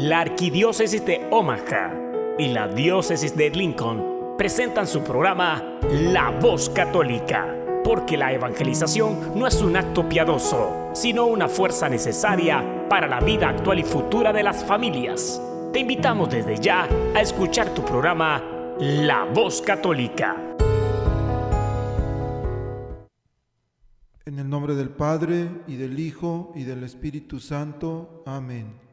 [0.00, 1.92] La Arquidiócesis de Omaha
[2.38, 9.44] y la Diócesis de Lincoln presentan su programa La Voz Católica, porque la evangelización no
[9.48, 14.44] es un acto piadoso, sino una fuerza necesaria para la vida actual y futura de
[14.44, 15.42] las familias.
[15.72, 18.40] Te invitamos desde ya a escuchar tu programa
[18.78, 20.36] La Voz Católica.
[24.24, 28.22] En el nombre del Padre y del Hijo y del Espíritu Santo.
[28.26, 28.87] Amén.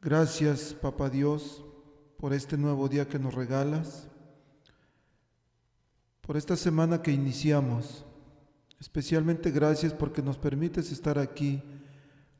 [0.00, 1.64] Gracias, Papa Dios,
[2.18, 4.06] por este nuevo día que nos regalas,
[6.20, 8.04] por esta semana que iniciamos.
[8.78, 11.60] Especialmente gracias porque nos permites estar aquí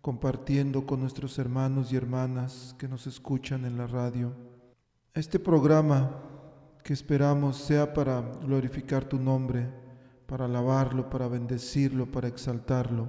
[0.01, 4.33] compartiendo con nuestros hermanos y hermanas que nos escuchan en la radio.
[5.13, 6.23] Este programa
[6.85, 9.69] que esperamos sea para glorificar tu nombre,
[10.27, 13.09] para alabarlo, para bendecirlo, para exaltarlo.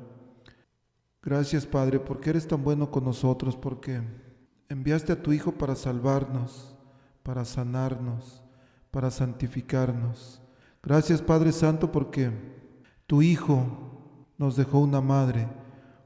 [1.22, 4.02] Gracias Padre porque eres tan bueno con nosotros, porque
[4.72, 6.76] Enviaste a tu Hijo para salvarnos,
[7.24, 8.44] para sanarnos,
[8.92, 10.44] para santificarnos.
[10.84, 12.32] Gracias Padre Santo porque
[13.08, 15.48] tu Hijo nos dejó una madre,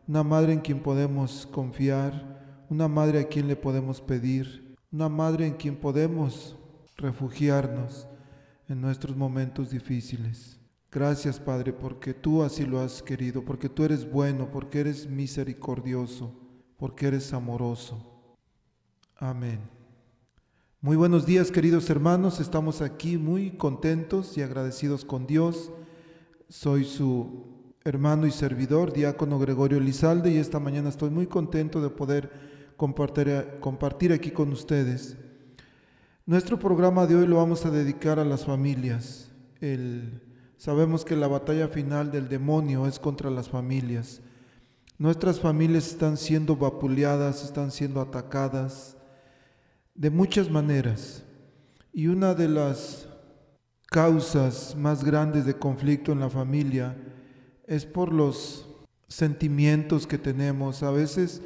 [0.08, 5.46] una madre en quien podemos confiar, una madre a quien le podemos pedir, una madre
[5.46, 6.56] en quien podemos
[6.96, 8.08] refugiarnos
[8.70, 10.58] en nuestros momentos difíciles.
[10.90, 16.34] Gracias Padre porque tú así lo has querido, porque tú eres bueno, porque eres misericordioso,
[16.78, 18.13] porque eres amoroso.
[19.18, 19.60] Amén.
[20.82, 25.72] Muy buenos días queridos hermanos, estamos aquí muy contentos y agradecidos con Dios.
[26.50, 31.90] Soy su hermano y servidor, diácono Gregorio Lizalde, y esta mañana estoy muy contento de
[31.90, 32.32] poder
[32.76, 35.16] compartir, compartir aquí con ustedes.
[36.26, 39.32] Nuestro programa de hoy lo vamos a dedicar a las familias.
[39.62, 40.22] El,
[40.58, 44.22] sabemos que la batalla final del demonio es contra las familias.
[44.98, 48.98] Nuestras familias están siendo vapuleadas, están siendo atacadas,
[49.96, 51.24] de muchas maneras.
[51.92, 53.08] Y una de las
[53.88, 56.98] causas más grandes de conflicto en la familia
[57.68, 58.68] es por los
[59.08, 61.42] sentimientos que tenemos, a veces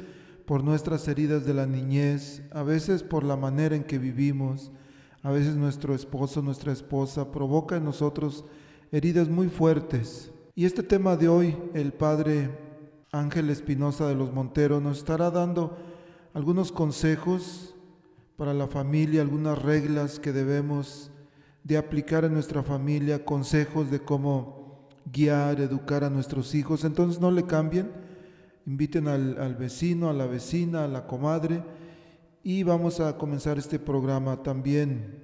[0.46, 4.72] por nuestras heridas de la niñez, a veces por la manera en que vivimos,
[5.22, 8.46] a veces nuestro esposo, nuestra esposa provoca en nosotros
[8.90, 10.32] heridas muy fuertes.
[10.54, 12.50] Y este tema de hoy, el padre
[13.12, 15.76] Ángel Espinosa de los Monteros nos estará dando
[16.32, 17.74] algunos consejos
[18.38, 21.10] para la familia, algunas reglas que debemos
[21.64, 26.84] de aplicar en nuestra familia, consejos de cómo guiar, educar a nuestros hijos.
[26.84, 27.90] Entonces no le cambien,
[28.64, 31.64] inviten al, vecino, a la vecina, a la comadre
[32.44, 34.40] y vamos a comenzar este programa.
[34.40, 35.20] También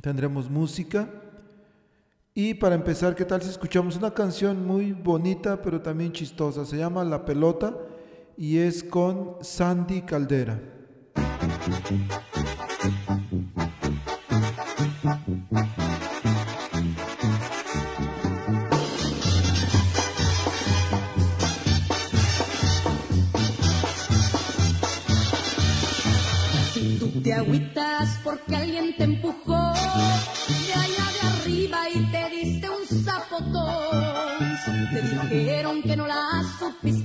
[0.00, 1.10] tendremos música.
[2.32, 6.64] Y para empezar, ¿qué tal si escuchamos una canción muy bonita pero también chistosa?
[6.64, 7.76] Se llama La Pelota
[8.38, 10.58] y es con Sandy Caldera.
[27.24, 34.58] Te agüitas porque alguien te empujó de allá de arriba y te diste un zapotón,
[34.92, 37.03] te dijeron que no la supiste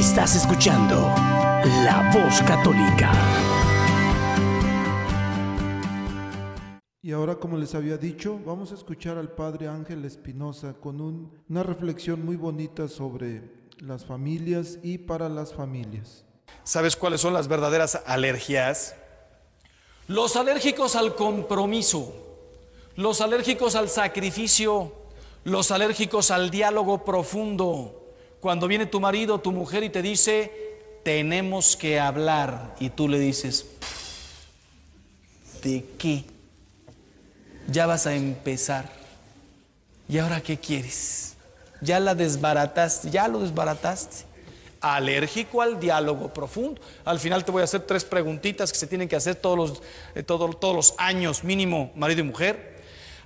[0.00, 0.96] Estás escuchando
[1.84, 3.12] La Voz Católica.
[7.02, 11.02] Y ahora, como les había dicho, vamos a escuchar al Padre Ángel Espinosa con
[11.46, 13.42] una reflexión muy bonita sobre
[13.78, 16.24] las familias y para las familias.
[16.64, 18.94] ¿Sabes cuáles son las verdaderas alergias?
[20.08, 22.14] Los alérgicos al compromiso,
[22.96, 24.94] los alérgicos al sacrificio,
[25.44, 27.99] los alérgicos al diálogo profundo.
[28.40, 30.50] Cuando viene tu marido, tu mujer y te dice,
[31.04, 33.66] tenemos que hablar, y tú le dices,
[35.62, 36.24] ¿de qué?
[37.68, 38.90] Ya vas a empezar.
[40.08, 41.34] ¿Y ahora qué quieres?
[41.82, 44.24] Ya la desbarataste, ya lo desbarataste.
[44.80, 46.80] Alérgico al diálogo profundo.
[47.04, 49.82] Al final te voy a hacer tres preguntitas que se tienen que hacer todos los,
[50.14, 52.69] eh, todos los años, mínimo, marido y mujer.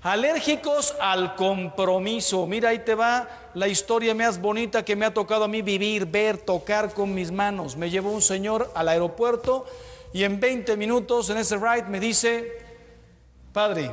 [0.04, 2.46] Alérgicos al compromiso.
[2.46, 6.04] Mira, ahí te va la historia más bonita que me ha tocado a mí vivir,
[6.04, 7.74] ver, tocar con mis manos.
[7.74, 9.64] Me llevó un señor al aeropuerto
[10.12, 12.52] y en 20 minutos en ese ride me dice,
[13.54, 13.90] padre,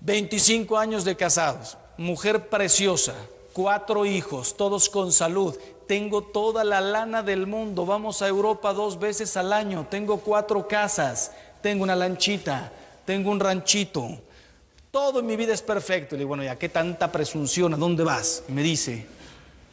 [0.00, 3.14] 25 años de casados, mujer preciosa,
[3.52, 5.58] cuatro hijos, todos con salud.
[5.88, 7.84] Tengo toda la lana del mundo.
[7.84, 9.88] Vamos a Europa dos veces al año.
[9.90, 11.32] Tengo cuatro casas.
[11.62, 12.70] Tengo una lanchita.
[13.04, 14.20] Tengo un ranchito
[14.90, 16.14] todo en mi vida es perfecto.
[16.14, 17.74] Le digo, bueno, ya, ¿qué tanta presunción?
[17.74, 18.44] ¿A dónde vas?
[18.48, 19.06] Y me dice,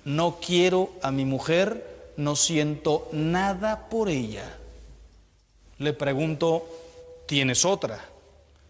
[0.06, 4.58] no quiero a mi mujer, no siento nada por ella.
[5.80, 6.68] Le pregunto,
[7.28, 8.04] ¿tienes otra?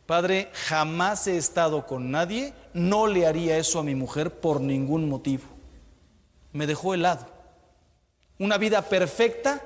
[0.05, 5.09] Padre, jamás he estado con nadie, no le haría eso a mi mujer por ningún
[5.09, 5.43] motivo.
[6.53, 7.27] Me dejó helado.
[8.39, 9.61] Una vida perfecta,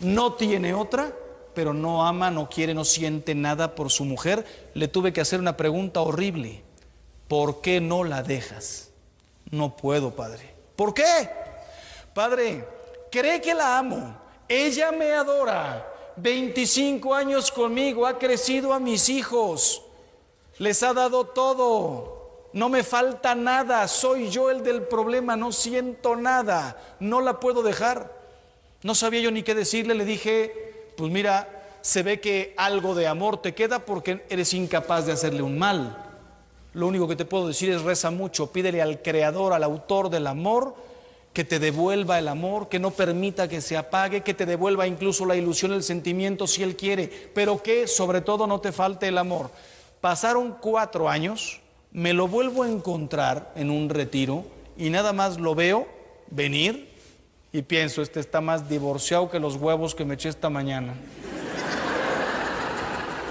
[0.00, 1.12] no tiene otra,
[1.54, 4.44] pero no ama, no quiere, no siente nada por su mujer,
[4.74, 6.62] le tuve que hacer una pregunta horrible.
[7.28, 8.90] ¿Por qué no la dejas?
[9.50, 10.54] No puedo, Padre.
[10.76, 11.30] ¿Por qué?
[12.14, 12.66] Padre,
[13.10, 14.16] cree que la amo.
[14.48, 15.88] Ella me adora.
[16.16, 19.82] 25 años conmigo, ha crecido a mis hijos.
[20.58, 22.48] Les ha dado todo.
[22.52, 23.88] No me falta nada.
[23.88, 25.36] Soy yo el del problema.
[25.36, 26.96] No siento nada.
[27.00, 28.12] No la puedo dejar.
[28.82, 29.94] No sabía yo ni qué decirle.
[29.94, 30.61] Le dije,
[30.96, 35.42] pues mira, se ve que algo de amor te queda porque eres incapaz de hacerle
[35.42, 35.96] un mal.
[36.74, 40.26] Lo único que te puedo decir es reza mucho, pídele al creador, al autor del
[40.26, 40.74] amor,
[41.32, 45.26] que te devuelva el amor, que no permita que se apague, que te devuelva incluso
[45.26, 49.18] la ilusión, el sentimiento si Él quiere, pero que sobre todo no te falte el
[49.18, 49.50] amor.
[50.00, 54.44] Pasaron cuatro años, me lo vuelvo a encontrar en un retiro
[54.76, 55.86] y nada más lo veo
[56.30, 56.91] venir
[57.52, 60.94] y pienso, este está más divorciado que los huevos que me eché esta mañana.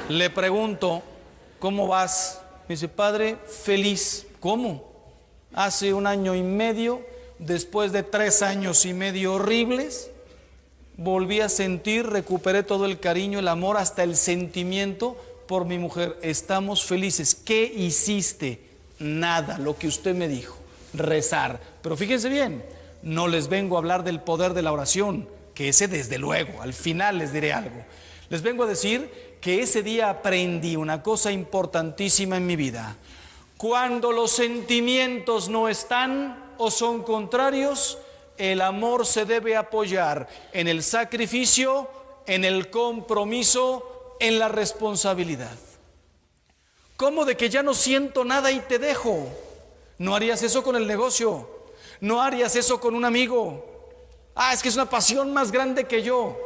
[0.10, 1.01] Le pregunto,
[1.60, 2.42] ¿cómo vas?
[2.68, 4.28] Me dice, padre, feliz.
[4.40, 4.92] ¿Cómo?
[5.54, 7.01] Hace un año y medio,
[7.40, 10.12] después de tres años y medio horribles,
[10.98, 16.18] volví a sentir, recuperé todo el cariño, el amor, hasta el sentimiento por mi mujer.
[16.22, 17.34] Estamos felices.
[17.34, 18.62] ¿Qué hiciste?
[19.00, 20.58] Nada, lo que usted me dijo,
[20.94, 21.60] rezar.
[21.82, 22.63] Pero fíjense bien,
[23.03, 26.74] no les vengo a hablar del poder de la oración, que ese desde luego, al
[26.74, 27.84] final les diré algo.
[28.29, 32.96] Les vengo a decir que ese día aprendí una cosa importantísima en mi vida.
[33.58, 37.98] Cuando los sentimientos no están o son contrarios,
[38.38, 41.89] el amor se debe apoyar en el sacrificio,
[42.25, 45.58] en el compromiso, en la responsabilidad.
[46.98, 49.27] ¿Cómo de que ya no siento nada y te dejo?
[49.98, 51.61] ¿No harías eso con el negocio?
[52.01, 53.63] No harías eso con un amigo.
[54.36, 56.38] Ah, es que es una pasión más grande que yo.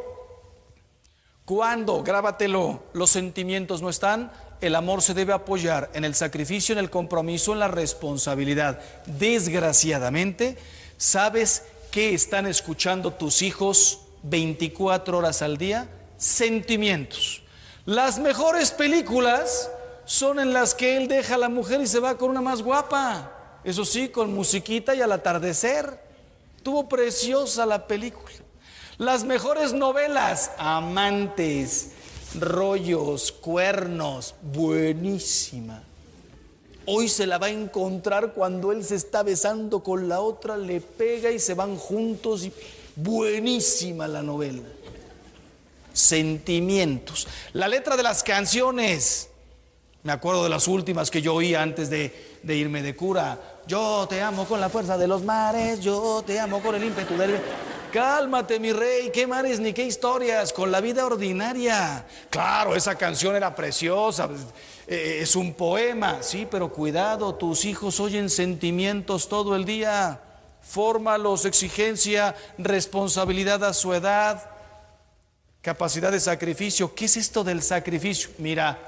[1.46, 6.78] Cuando, grábatelo, los sentimientos no están, el amor se debe apoyar en el sacrificio, en
[6.78, 8.80] el compromiso, en la responsabilidad.
[9.06, 10.58] Desgraciadamente,
[10.98, 15.88] ¿sabes qué están escuchando tus hijos 24 horas al día?
[16.18, 17.42] Sentimientos.
[17.86, 19.70] Las mejores películas
[20.04, 22.60] son en las que él deja a la mujer y se va con una más
[22.60, 23.35] guapa.
[23.66, 25.98] Eso sí, con musiquita y al atardecer.
[26.62, 28.32] Tuvo preciosa la película.
[28.96, 31.90] Las mejores novelas, amantes,
[32.38, 35.82] rollos, cuernos, buenísima.
[36.86, 40.80] Hoy se la va a encontrar cuando él se está besando con la otra, le
[40.80, 42.44] pega y se van juntos.
[42.44, 42.52] Y...
[42.94, 44.62] Buenísima la novela.
[45.92, 47.26] Sentimientos.
[47.52, 49.28] La letra de las canciones.
[50.04, 53.54] Me acuerdo de las últimas que yo oí antes de, de irme de cura.
[53.66, 57.16] Yo te amo con la fuerza de los mares, yo te amo con el ímpetu
[57.16, 57.40] del...
[57.92, 62.04] Cálmate, mi rey, qué mares ni qué historias, con la vida ordinaria.
[62.28, 64.28] Claro, esa canción era preciosa,
[64.86, 70.20] eh, es un poema, sí, pero cuidado, tus hijos oyen sentimientos todo el día.
[70.60, 74.50] fórmalos, exigencia, responsabilidad a su edad,
[75.62, 76.94] capacidad de sacrificio.
[76.94, 78.30] ¿Qué es esto del sacrificio?
[78.38, 78.78] Mira,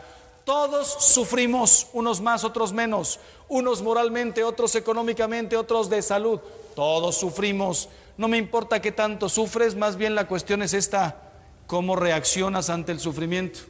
[0.48, 6.40] todos sufrimos, unos más, otros menos, unos moralmente, otros económicamente, otros de salud.
[6.74, 7.90] Todos sufrimos.
[8.16, 11.16] No me importa qué tanto sufres, más bien la cuestión es esta,
[11.66, 13.60] ¿cómo reaccionas ante el sufrimiento?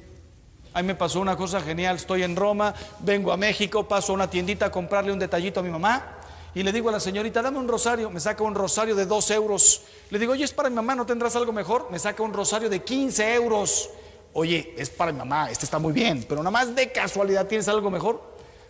[0.72, 4.14] A mí me pasó una cosa genial, estoy en Roma, vengo a México, paso a
[4.14, 6.18] una tiendita a comprarle un detallito a mi mamá
[6.54, 9.32] y le digo a la señorita, dame un rosario, me saca un rosario de dos
[9.32, 9.82] euros.
[10.10, 11.88] Le digo, oye, es para mi mamá, ¿no tendrás algo mejor?
[11.90, 13.90] Me saca un rosario de 15 euros.
[14.32, 17.68] Oye, es para mi mamá, este está muy bien, pero nada más de casualidad tienes
[17.68, 18.20] algo mejor.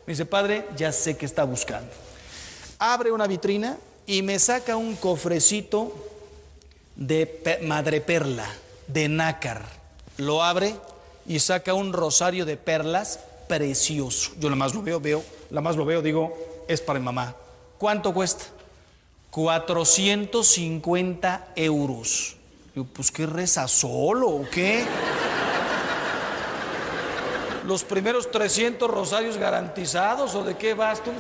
[0.07, 1.91] Me dice, padre, ya sé que está buscando.
[2.79, 5.93] Abre una vitrina y me saca un cofrecito
[6.97, 8.47] de madreperla,
[8.87, 9.67] de nácar.
[10.17, 10.75] Lo abre
[11.27, 14.33] y saca un rosario de perlas precioso.
[14.39, 16.35] Yo nada más lo veo, veo, la más lo veo, digo,
[16.69, 17.35] es para mi mamá.
[17.77, 18.47] ¿Cuánto cuesta?
[19.31, 22.37] 450 euros.
[22.75, 24.87] Yo, pues qué reza solo o qué.
[27.69, 31.11] Los primeros 300 rosarios garantizados o de qué vas tú.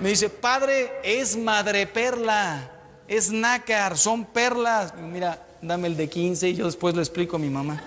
[0.00, 2.70] Me dice, padre, es madreperla,
[3.06, 4.94] es nácar, son perlas.
[4.94, 7.82] Mira, dame el de 15 y yo después le explico a mi mamá.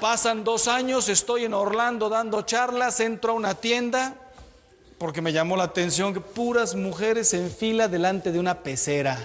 [0.00, 4.14] Pasan dos años, estoy en Orlando dando charlas, entro a una tienda
[4.96, 9.18] porque me llamó la atención que puras mujeres en fila delante de una pecera.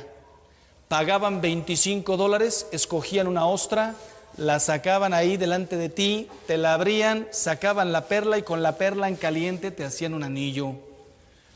[0.89, 3.95] Pagaban 25 dólares, escogían una ostra,
[4.37, 8.77] la sacaban ahí delante de ti, te la abrían, sacaban la perla y con la
[8.77, 10.73] perla en caliente te hacían un anillo.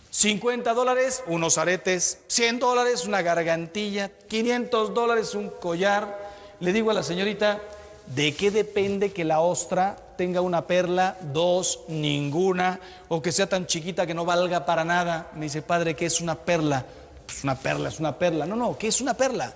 [0.10, 6.32] 50 dólares, unos aretes, 100 dólares, una gargantilla, 500 dólares, un collar.
[6.60, 7.62] Le digo a la señorita,
[8.08, 13.68] ¿De qué depende que la ostra tenga una perla, dos, ninguna, o que sea tan
[13.68, 15.32] chiquita que no valga para nada?
[15.36, 16.86] Me dice, padre, ¿qué es una perla?
[17.26, 18.46] Pues una perla es una perla.
[18.46, 19.54] No, no, ¿qué es una perla?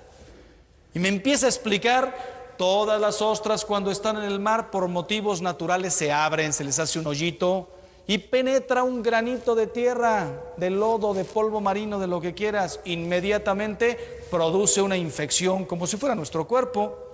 [0.94, 2.16] Y me empieza a explicar,
[2.58, 6.80] todas las ostras cuando están en el mar por motivos naturales se abren, se les
[6.80, 7.70] hace un hoyito
[8.08, 12.80] y penetra un granito de tierra, de lodo, de polvo marino, de lo que quieras,
[12.86, 17.06] inmediatamente produce una infección como si fuera nuestro cuerpo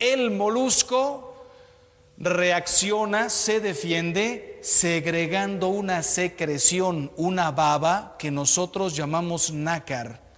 [0.00, 1.34] el molusco
[2.16, 10.29] reacciona, se defiende, segregando una secreción, una baba que nosotros llamamos nácar.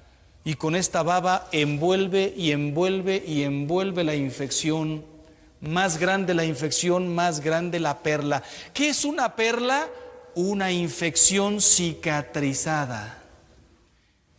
[0.44, 5.04] Y con esta baba envuelve y envuelve y envuelve la infección.
[5.60, 8.42] Más grande la infección, más grande la perla.
[8.74, 9.88] ¿Qué es una perla?
[10.34, 13.18] Una infección cicatrizada.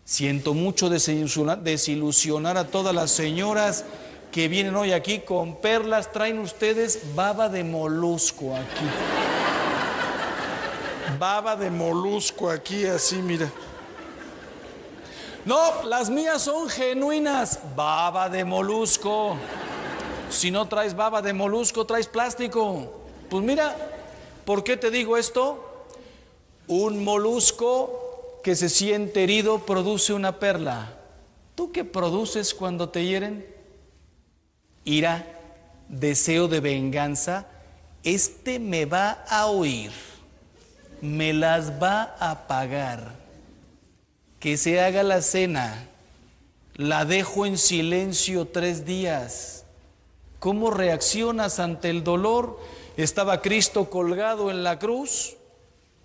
[0.03, 3.85] Siento mucho desilusionar, a todas las señoras
[4.33, 8.85] que vienen hoy aquí con perlas, traen ustedes baba de molusco aquí.
[11.19, 13.51] Baba de molusco aquí, así, mira.
[15.45, 17.59] No, las mías son genuinas.
[17.75, 19.35] Baba de molusco.
[20.29, 22.91] Si no traes baba de molusco, traes plástico.
[23.29, 23.75] Pues mira,
[24.45, 25.85] ¿por qué te digo esto?
[26.67, 30.93] Un molusco que se siente herido produce una perla.
[31.55, 33.53] ¿Tú qué produces cuando te hieren?
[34.85, 35.25] ira,
[35.87, 37.47] deseo de venganza,
[38.03, 39.91] este me va a oír,
[41.01, 43.22] me las va a pagar.
[44.43, 45.87] Que se haga la cena,
[46.75, 49.63] la dejo en silencio tres días.
[50.39, 52.59] ¿Cómo reaccionas ante el dolor?
[52.97, 55.37] Estaba Cristo colgado en la cruz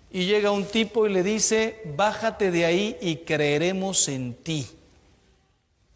[0.09, 4.65] y llega un tipo y le dice, bájate de ahí y creeremos en ti.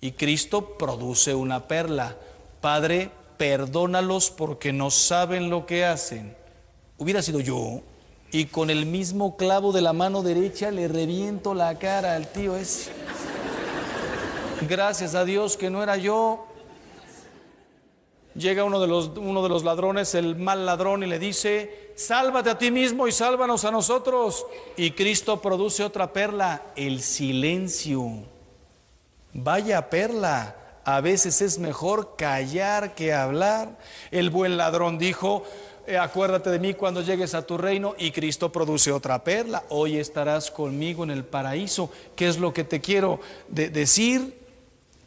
[0.01, 2.17] Y Cristo produce una perla
[2.59, 6.35] Padre, perdónalos porque no saben lo que hacen.
[6.97, 7.83] Hubiera sido yo
[8.33, 12.57] y con el mismo clavo de la mano derecha le reviento la cara al tío
[12.57, 12.91] ese.
[14.67, 16.47] Gracias a Dios que no era yo.
[18.33, 22.49] Llega uno de los, uno de los ladrones, el mal ladrón, y le dice, sálvate
[22.49, 24.47] a ti mismo y sálvanos a nosotros.
[24.77, 28.23] Y Cristo produce otra perla, el silencio.
[29.31, 33.77] Vaya perla a veces es mejor callar que hablar.
[34.11, 35.43] El buen ladrón dijo,
[35.85, 39.63] eh, acuérdate de mí cuando llegues a tu reino y Cristo produce otra perla.
[39.69, 41.91] Hoy estarás conmigo en el paraíso.
[42.15, 44.41] ¿Qué es lo que te quiero decir?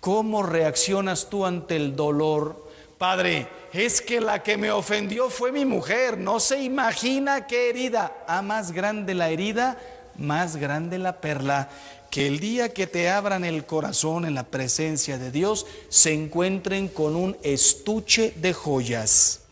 [0.01, 2.67] ¿Cómo reaccionas tú ante el dolor?
[2.99, 6.19] Padre, es que la que me ofendió fue mi mujer.
[6.19, 8.25] No se imagina qué herida.
[8.27, 9.79] A más grande la herida,
[10.17, 11.69] más grande la perla
[12.11, 16.89] que el día que te abran el corazón en la presencia de Dios, se encuentren
[16.89, 19.46] con un estuche de joyas.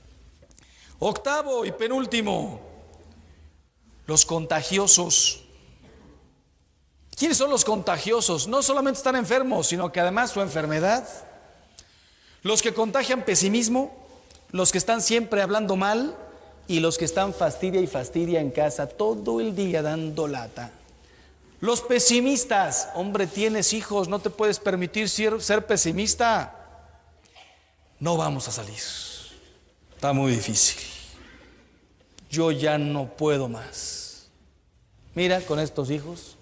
[1.07, 2.63] Octavo y penúltimo,
[4.07, 5.45] los contagiosos.
[7.15, 8.49] ¿Quiénes son los contagiosos?
[8.49, 11.07] No solamente están enfermos, sino que además su enfermedad.
[12.41, 13.95] Los que contagian pesimismo,
[14.51, 16.17] los que están siempre hablando mal
[16.69, 20.73] y los que están fastidia y fastidia en casa todo el día dando lata.
[21.61, 26.89] Los pesimistas, hombre, tienes hijos, no te puedes permitir ser, pesimista.
[28.01, 28.81] No vamos a salir.
[29.95, 30.94] Está muy difícil.
[32.35, 34.27] Yo ya no puedo más.
[35.15, 36.37] Mira con estos hijos,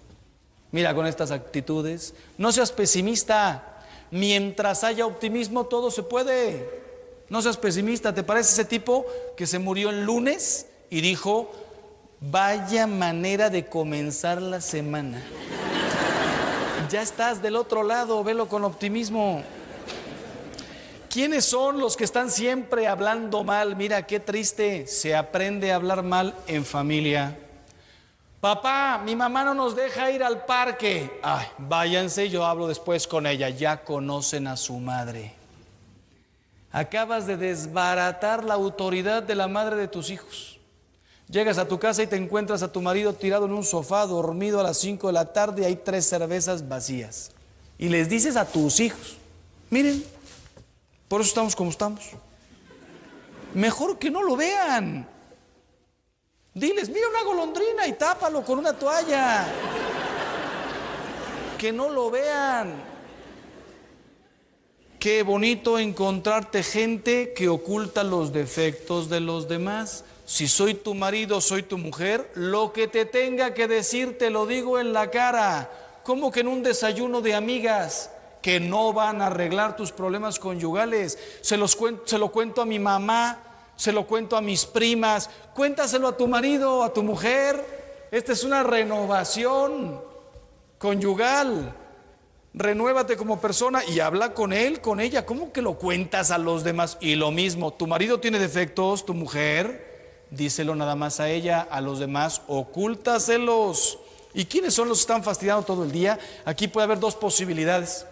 [0.71, 2.15] mira con estas actitudes.
[2.39, 3.69] No seas pesimista.
[4.09, 6.67] Mientras haya optimismo, todo se puede.
[7.29, 8.11] No seas pesimista.
[8.11, 9.05] ¿Te parece ese tipo
[9.37, 11.51] que se murió el lunes y dijo,
[12.19, 15.21] vaya manera de comenzar la semana?
[16.89, 19.43] Ya estás del otro lado, velo con optimismo.
[21.13, 23.75] ¿Quiénes son los que están siempre hablando mal?
[23.75, 24.87] Mira, qué triste.
[24.87, 27.37] Se aprende a hablar mal en familia.
[28.41, 31.19] Papá, mi mamá no nos deja ir al parque.
[31.21, 33.49] Ay, váyanse, yo hablo después con ella.
[33.49, 35.35] Ya conocen a su madre.
[36.71, 40.57] Acabas de desbaratar la autoridad de la madre de tus hijos.
[41.29, 44.59] Llegas a tu casa y te encuentras a tu marido tirado en un sofá, dormido
[44.59, 47.29] a las 5 de la tarde y hay tres cervezas vacías.
[47.77, 49.17] Y les dices a tus hijos,
[49.69, 50.03] miren,
[51.13, 52.09] por eso estamos como estamos.
[53.53, 55.07] Mejor que no lo vean.
[56.55, 59.45] Diles, mira una golondrina y tápalo con una toalla.
[61.55, 62.73] Que no lo vean.
[64.97, 70.05] Qué bonito encontrarte gente que oculta los defectos de los demás.
[70.25, 74.47] Si soy tu marido, soy tu mujer, lo que te tenga que decir te lo
[74.47, 75.69] digo en la cara.
[76.03, 78.09] Como que en un desayuno de amigas
[78.43, 81.17] que no van a arreglar tus problemas conyugales.
[81.41, 81.75] Se, los
[82.05, 83.39] se lo cuento a mi mamá,
[83.75, 88.07] se lo cuento a mis primas, cuéntaselo a tu marido, a tu mujer.
[88.11, 89.99] Esta es una renovación
[90.77, 91.77] conyugal
[92.53, 95.25] renuévate como persona y habla con él, con ella.
[95.25, 96.97] ¿Cómo que lo cuentas a los demás?
[97.01, 101.81] Y lo mismo, tu marido tiene defectos, tu mujer, díselo nada más a ella, a
[101.81, 103.99] los demás, ocúltaselos.
[104.33, 106.19] ¿Y quiénes son los que están fastidiando todo el día?
[106.45, 108.05] Aquí puede haber dos posibilidades.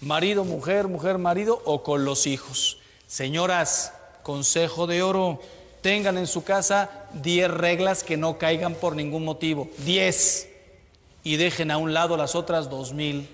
[0.00, 2.78] Marido, mujer, mujer, marido o con los hijos.
[3.06, 5.40] Señoras, consejo de oro,
[5.82, 9.68] tengan en su casa 10 reglas que no caigan por ningún motivo.
[9.84, 10.48] 10
[11.22, 13.28] y dejen a un lado las otras dos mil.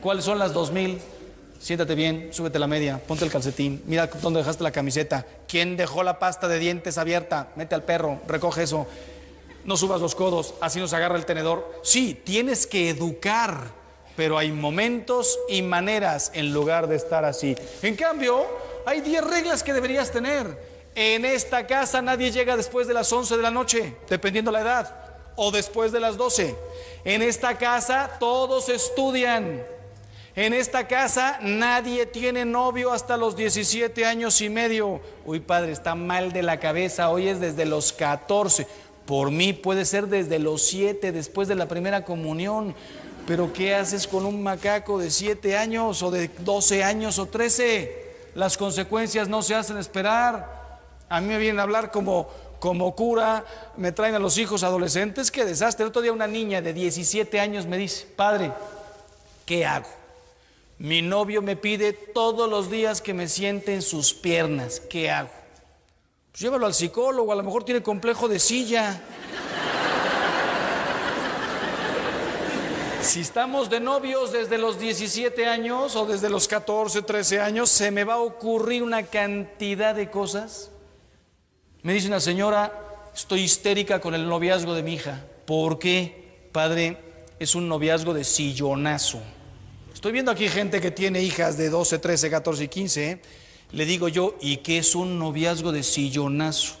[0.00, 1.00] ¿Cuáles son las dos mil?
[1.60, 5.26] Siéntate bien, súbete la media, ponte el calcetín, mira dónde dejaste la camiseta.
[5.48, 7.48] ¿Quién dejó la pasta de dientes abierta?
[7.56, 8.86] Mete al perro, recoge eso.
[9.64, 11.80] No subas los codos, así nos agarra el tenedor.
[11.82, 13.72] Sí, tienes que educar,
[14.16, 17.56] pero hay momentos y maneras en lugar de estar así.
[17.82, 18.46] En cambio,
[18.86, 20.74] hay 10 reglas que deberías tener.
[20.94, 25.04] En esta casa nadie llega después de las 11 de la noche, dependiendo la edad
[25.36, 26.54] o después de las 12.
[27.04, 29.62] En esta casa todos estudian.
[30.36, 35.00] En esta casa nadie tiene novio hasta los 17 años y medio.
[35.24, 37.10] Uy, padre, está mal de la cabeza.
[37.10, 38.66] Hoy es desde los 14.
[39.06, 42.74] Por mí puede ser desde los 7, después de la primera comunión.
[43.26, 48.04] Pero ¿qué haces con un macaco de 7 años o de 12 años o 13?
[48.34, 50.80] Las consecuencias no se hacen esperar.
[51.08, 52.28] A mí me vienen a hablar como
[52.64, 53.44] como cura,
[53.76, 55.84] me traen a los hijos adolescentes, qué desastre.
[55.84, 58.52] El otro día una niña de 17 años me dice, padre,
[59.44, 59.90] ¿qué hago?
[60.78, 65.28] Mi novio me pide todos los días que me siente en sus piernas, ¿qué hago?
[66.32, 68.98] Pues llévalo al psicólogo, a lo mejor tiene complejo de silla.
[73.04, 77.90] Si estamos de novios desde los 17 años o desde los 14, 13 años, se
[77.90, 80.70] me va a ocurrir una cantidad de cosas
[81.84, 82.72] me dice una señora,
[83.14, 85.22] estoy histérica con el noviazgo de mi hija.
[85.44, 86.48] ¿Por qué?
[86.50, 86.96] Padre,
[87.38, 89.20] es un noviazgo de sillonazo.
[89.92, 93.10] Estoy viendo aquí gente que tiene hijas de 12, 13, 14 y 15.
[93.10, 93.20] ¿eh?
[93.72, 96.76] Le digo yo, ¿y qué es un noviazgo de sillonazo?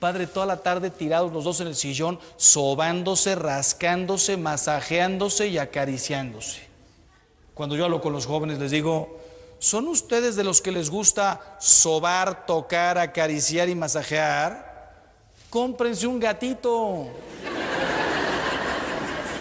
[0.00, 6.68] Padre, toda la tarde tirados los dos en el sillón, sobándose, rascándose, masajeándose y acariciándose.
[7.54, 9.20] Cuando yo hablo con los jóvenes les digo,
[9.60, 14.90] ¿Son ustedes de los que les gusta sobar, tocar, acariciar y masajear?
[15.50, 17.08] Cómprense un gatito.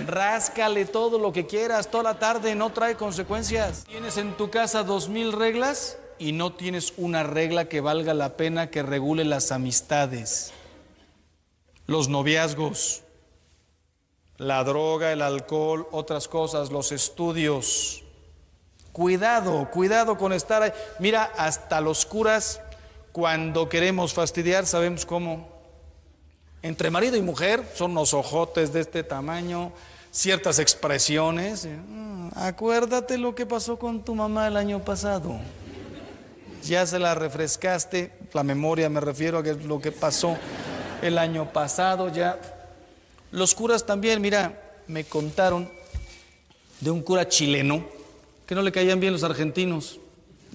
[0.05, 3.85] Ráscale todo lo que quieras toda la tarde, no trae consecuencias.
[3.85, 8.35] Tienes en tu casa dos mil reglas y no tienes una regla que valga la
[8.37, 10.51] pena que regule las amistades,
[11.87, 13.01] los noviazgos,
[14.37, 18.03] la droga, el alcohol, otras cosas, los estudios.
[18.91, 20.71] Cuidado, cuidado con estar ahí.
[20.99, 22.61] Mira, hasta los curas,
[23.11, 25.47] cuando queremos fastidiar, sabemos cómo.
[26.61, 29.71] Entre marido y mujer son los ojotes de este tamaño,
[30.11, 31.65] ciertas expresiones.
[31.65, 35.39] "Mm, Acuérdate lo que pasó con tu mamá el año pasado.
[36.63, 40.37] Ya se la refrescaste, la memoria me refiero a lo que pasó
[41.01, 42.37] el año pasado ya.
[43.31, 45.69] Los curas también, mira, me contaron
[46.79, 47.85] de un cura chileno
[48.45, 49.99] que no le caían bien los argentinos.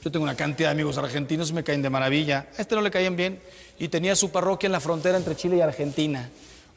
[0.02, 2.48] Yo tengo una cantidad de amigos argentinos y me caen de maravilla.
[2.58, 3.40] A este no le caían bien
[3.78, 6.28] y tenía su parroquia en la frontera entre Chile y Argentina.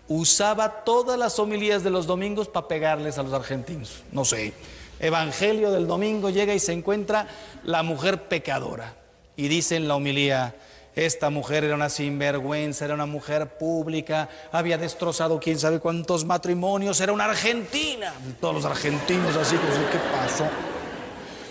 [0.08, 4.04] Usaba todas las homilías de los domingos para pegarles a los argentinos.
[4.12, 4.54] No sé.
[5.00, 7.28] Evangelio del domingo llega y se encuentra
[7.66, 8.94] la mujer pecadora.
[9.38, 10.56] Y dice en la homilía,
[10.96, 17.00] esta mujer era una sinvergüenza, era una mujer pública, había destrozado quién sabe cuántos matrimonios,
[17.00, 18.14] era una argentina.
[18.42, 20.48] Todos los argentinos así, pues, ¿qué pasó?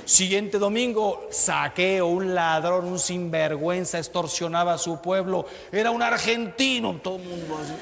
[0.05, 5.47] Siguiente domingo, saqueo, un ladrón, un sinvergüenza, extorsionaba a su pueblo.
[5.71, 7.73] Era un argentino, todo el mundo así.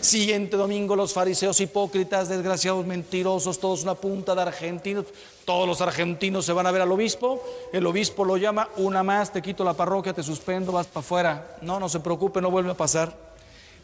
[0.00, 5.06] Siguiente domingo, los fariseos hipócritas, desgraciados, mentirosos, todos una punta de argentinos.
[5.44, 7.42] Todos los argentinos se van a ver al obispo.
[7.72, 11.56] El obispo lo llama, una más, te quito la parroquia, te suspendo, vas para afuera.
[11.60, 13.34] No, no se preocupe, no vuelve a pasar.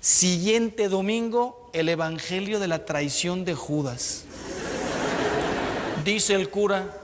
[0.00, 4.24] Siguiente domingo, el evangelio de la traición de Judas.
[6.04, 6.96] Dice el cura,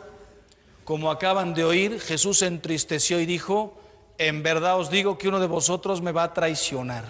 [0.84, 3.74] como acaban de oír, Jesús se entristeció y dijo,
[4.16, 7.04] en verdad os digo que uno de vosotros me va a traicionar.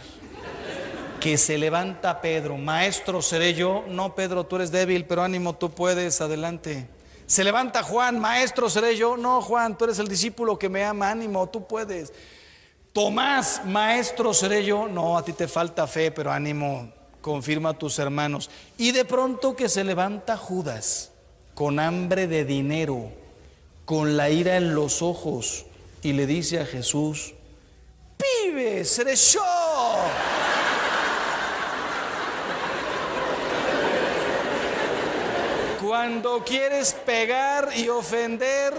[1.20, 5.70] Que se levanta Pedro, maestro seré yo, no Pedro, tú eres débil, pero ánimo, tú
[5.70, 6.88] puedes, adelante.
[7.26, 11.10] Se levanta Juan, maestro seré yo, no Juan, tú eres el discípulo que me ama,
[11.10, 12.12] ánimo, tú puedes.
[12.92, 16.88] Tomás, maestro seré yo, no, a ti te falta fe, pero ánimo,
[17.20, 18.48] confirma a tus hermanos.
[18.78, 21.10] Y de pronto que se levanta Judas,
[21.54, 23.10] con hambre de dinero,
[23.84, 25.66] con la ira en los ojos
[26.02, 27.34] y le dice a Jesús,
[28.16, 29.42] pibe, seré yo.
[35.86, 38.74] Cuando quieres pegar y ofender,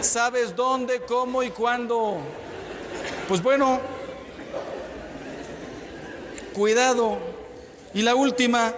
[0.00, 2.18] sabes dónde, cómo y cuándo.
[3.26, 3.80] Pues bueno,
[6.52, 7.18] cuidado.
[7.92, 8.76] Y la última,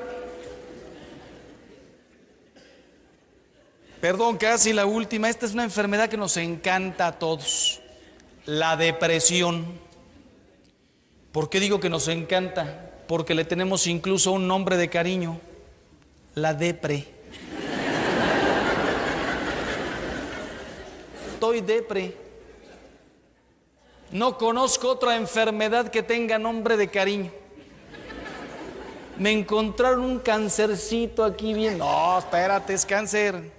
[4.01, 5.29] Perdón, casi la última.
[5.29, 7.83] Esta es una enfermedad que nos encanta a todos.
[8.47, 9.79] La depresión.
[11.33, 12.93] ¿Por qué digo que nos encanta?
[13.07, 15.39] Porque le tenemos incluso un nombre de cariño.
[16.39, 17.05] La depre.
[21.33, 22.15] Estoy depre.
[24.13, 27.33] No conozco otra enfermedad que tenga nombre de cariño.
[29.17, 31.79] Me encontraron un cancercito aquí bien.
[31.79, 33.51] No, espérate, es cáncer.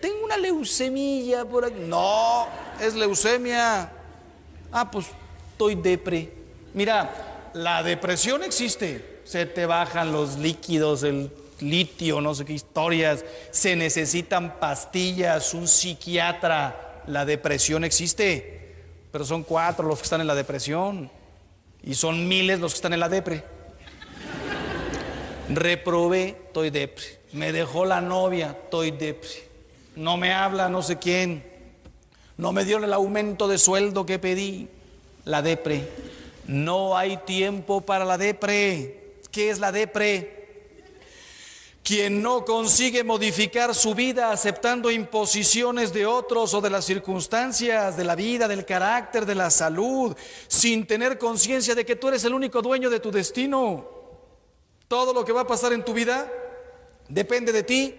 [0.00, 1.78] Tengo una leucemia por aquí.
[1.78, 2.48] No,
[2.80, 3.92] es leucemia.
[4.72, 5.06] Ah, pues
[5.52, 6.32] estoy depre.
[6.72, 9.20] Mira, la depresión existe.
[9.22, 13.24] Se te bajan los líquidos, el litio, no sé qué historias.
[13.50, 17.02] Se necesitan pastillas, un psiquiatra.
[17.06, 18.74] La depresión existe.
[19.12, 21.10] Pero son cuatro los que están en la depresión.
[21.82, 23.44] Y son miles los que están en la depre.
[25.48, 27.04] Reprobé, estoy depre.
[27.32, 29.54] Me dejó la novia, estoy depre
[29.96, 31.44] no me habla no sé quién,
[32.36, 34.68] no me dio el aumento de sueldo que pedí,
[35.24, 35.88] la depre.
[36.46, 39.14] No hay tiempo para la depre.
[39.30, 40.33] ¿Qué es la depre?
[41.84, 48.04] Quien no consigue modificar su vida aceptando imposiciones de otros o de las circunstancias, de
[48.04, 50.16] la vida, del carácter, de la salud,
[50.48, 53.86] sin tener conciencia de que tú eres el único dueño de tu destino.
[54.88, 56.32] Todo lo que va a pasar en tu vida
[57.10, 57.94] depende de ti.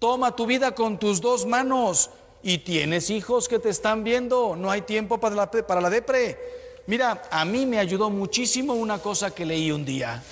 [0.00, 2.10] Toma tu vida con tus dos manos
[2.42, 4.56] y tienes hijos que te están viendo.
[4.56, 6.36] No hay tiempo para la, para la depre.
[6.88, 10.24] Mira, a mí me ayudó muchísimo una cosa que leí un día.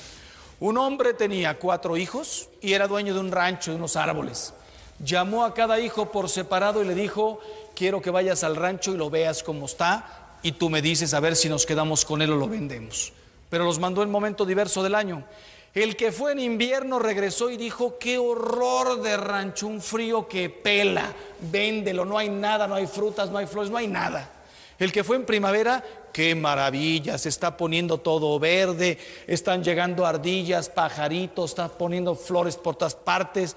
[0.65, 4.55] Un hombre tenía cuatro hijos y era dueño de un rancho, de unos árboles.
[4.99, 7.39] Llamó a cada hijo por separado y le dijo,
[7.77, 11.21] quiero que vayas al rancho y lo veas cómo está y tú me dices a
[11.21, 13.13] ver si nos quedamos con él o lo vendemos.
[13.51, 15.23] Pero los mandó en momento diverso del año.
[15.75, 20.49] El que fue en invierno regresó y dijo, qué horror de rancho, un frío que
[20.49, 24.31] pela, véndelo, no hay nada, no hay frutas, no hay flores, no hay nada.
[24.79, 30.69] El que fue en primavera, qué maravilla, se está poniendo todo verde, están llegando ardillas,
[30.69, 33.57] pajaritos, está poniendo flores por todas partes.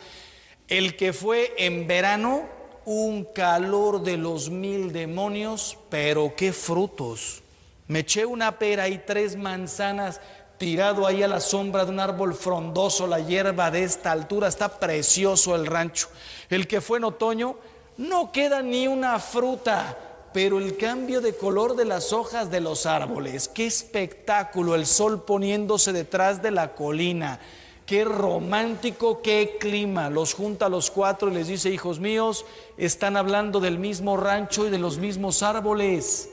[0.67, 2.47] El que fue en verano,
[2.85, 7.43] un calor de los mil demonios, pero qué frutos.
[7.87, 10.21] Me eché una pera y tres manzanas
[10.57, 14.79] tirado ahí a la sombra de un árbol frondoso, la hierba de esta altura, está
[14.79, 16.09] precioso el rancho.
[16.49, 17.57] El que fue en otoño,
[17.97, 19.97] no queda ni una fruta,
[20.33, 25.23] pero el cambio de color de las hojas de los árboles, qué espectáculo, el sol
[25.23, 27.39] poniéndose detrás de la colina,
[27.87, 30.09] Qué romántico, qué clima.
[30.09, 32.45] Los junta a los cuatro y les dice, hijos míos,
[32.77, 36.29] están hablando del mismo rancho y de los mismos árboles.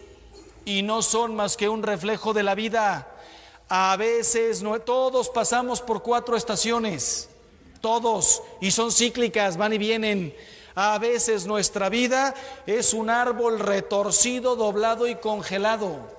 [0.65, 3.09] Y no son más que un reflejo de la vida.
[3.69, 7.31] A veces no, todos pasamos por cuatro estaciones,
[7.81, 10.35] todos, y son cíclicas, van y vienen.
[10.75, 12.35] A veces nuestra vida
[12.67, 16.15] es un árbol retorcido, doblado y congelado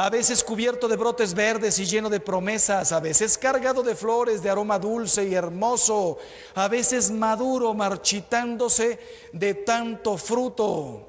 [0.00, 4.40] a veces cubierto de brotes verdes y lleno de promesas, a veces cargado de flores
[4.40, 6.18] de aroma dulce y hermoso,
[6.54, 9.00] a veces maduro, marchitándose
[9.32, 11.04] de tanto fruto.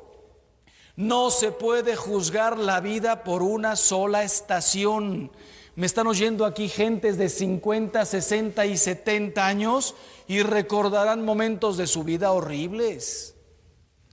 [0.96, 5.32] No se puede juzgar la vida por una sola estación.
[5.80, 9.96] Me están oyendo aquí gentes de 50, 60 y 70 años
[10.28, 13.34] y recordarán momentos de su vida horribles,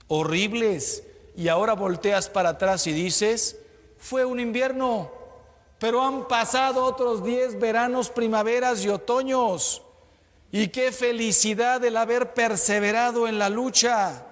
[0.07, 1.03] horribles.
[1.35, 3.57] Y ahora volteas para atrás y dices,
[3.97, 5.11] fue un invierno,
[5.77, 9.81] pero han pasado otros 10 veranos, primaveras y otoños.
[10.53, 14.25] Y qué felicidad el haber perseverado en la lucha.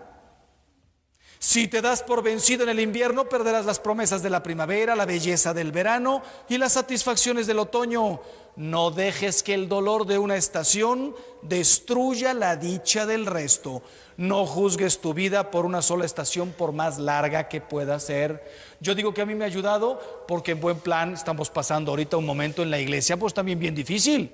[1.45, 5.05] Si te das por vencido en el invierno, perderás las promesas de la primavera, la
[5.05, 8.19] belleza del verano y las satisfacciones del otoño.
[8.55, 13.83] No dejes que el dolor de una estación destruya la dicha del resto.
[14.17, 18.43] No juzgues tu vida por una sola estación, por más larga que pueda ser.
[18.79, 22.17] Yo digo que a mí me ha ayudado porque en buen plan estamos pasando ahorita
[22.17, 24.31] un momento en la iglesia, pues también bien difícil.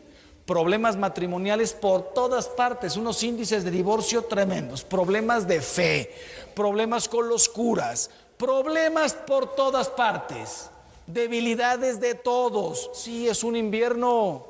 [0.52, 6.14] Problemas matrimoniales por todas partes, unos índices de divorcio tremendos, problemas de fe,
[6.54, 10.70] problemas con los curas, problemas por todas partes,
[11.08, 12.90] debilidades de todos.
[12.94, 14.46] Sí, es un invierno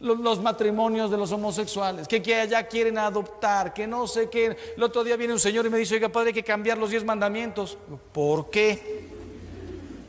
[0.00, 4.54] los, matrimonios de los homosexuales, que, que ya quieren adoptar, que no sé qué.
[4.76, 6.90] El otro día viene un señor y me dice, oiga, padre, hay que cambiar los
[6.90, 7.78] diez mandamientos.
[8.12, 9.08] ¿Por qué?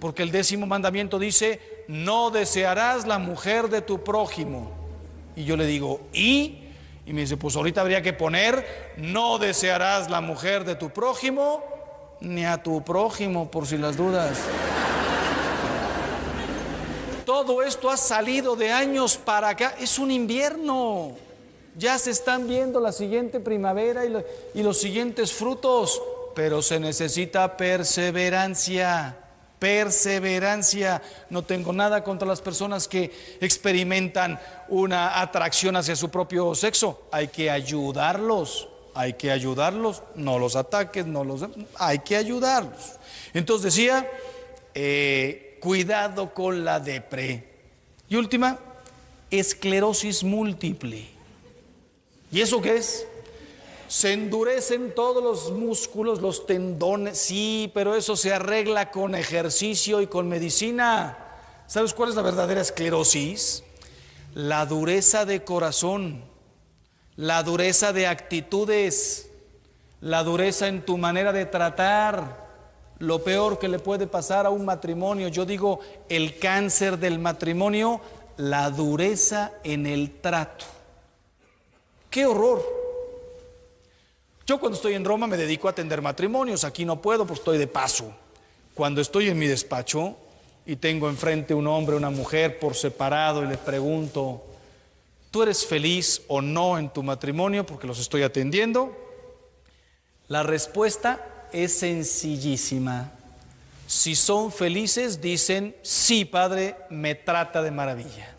[0.02, 4.83] Porque el décimo mandamiento dice, no desearás la mujer de tu prójimo.
[5.36, 6.60] Y yo le digo, ¿y?
[7.06, 11.64] Y me dice, pues ahorita habría que poner, no desearás la mujer de tu prójimo,
[12.22, 14.38] ni a tu prójimo, por si las dudas.
[17.26, 19.76] Todo esto ha salido de años para acá.
[19.80, 21.14] Es un invierno.
[21.76, 26.02] Ya se están viendo la siguiente primavera y, los siguientes frutos.
[26.36, 29.18] Pero se necesita perseverancia.
[29.64, 31.02] Perseverancia.
[31.30, 37.04] No tengo nada contra las personas que experimentan una atracción hacia su propio sexo.
[37.14, 38.68] Hay que ayudarlos.
[38.94, 40.04] Hay que ayudarlos.
[40.16, 41.46] No los ataques, no los.
[41.76, 43.00] Hay que ayudarlos.
[43.34, 44.06] Entonces decía.
[44.76, 47.48] Eh, cuidado con la depre.
[48.10, 48.60] Y última,
[49.32, 51.06] esclerosis múltiple.
[52.34, 53.08] ¿Y eso qué es?
[53.94, 60.08] Se endurecen todos los músculos, los tendones, sí, pero eso se arregla con ejercicio y
[60.08, 61.16] con medicina.
[61.68, 63.64] ¿Sabes cuál es la verdadera esclerosis?
[64.34, 66.24] La dureza de corazón,
[67.18, 69.30] la dureza de actitudes,
[70.02, 72.48] la dureza en tu manera de tratar,
[72.98, 75.28] lo peor que le puede pasar a un matrimonio.
[75.28, 78.02] Yo digo el cáncer del matrimonio,
[78.38, 80.66] la dureza en el trato.
[82.10, 82.83] ¡Qué horror!
[84.46, 87.58] Yo cuando estoy en Roma me dedico a atender matrimonios, aquí no puedo, pues estoy
[87.58, 88.14] de paso.
[88.74, 90.18] Cuando estoy en mi despacho
[90.66, 94.44] y tengo enfrente un hombre, una mujer por separado y les pregunto,
[95.32, 98.94] ¿tú eres feliz o no en tu matrimonio porque los estoy atendiendo?
[100.28, 103.12] La respuesta es sencillísima.
[103.88, 108.36] Si son felices, dicen, sí, Padre, me trata de maravilla.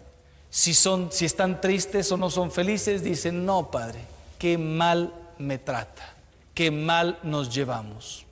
[0.50, 4.00] Si, son, si están tristes o no son felices, dicen, no, Padre,
[4.38, 6.14] qué mal me trata,
[6.54, 8.26] qué mal nos llevamos.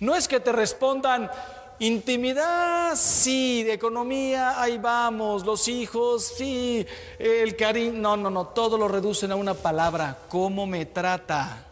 [0.00, 1.30] No es que te respondan,
[1.78, 6.86] intimidad, sí, de economía, ahí vamos, los hijos, sí,
[7.18, 11.64] el cariño, no, no, no, todo lo reducen a una palabra, ¿cómo me trata?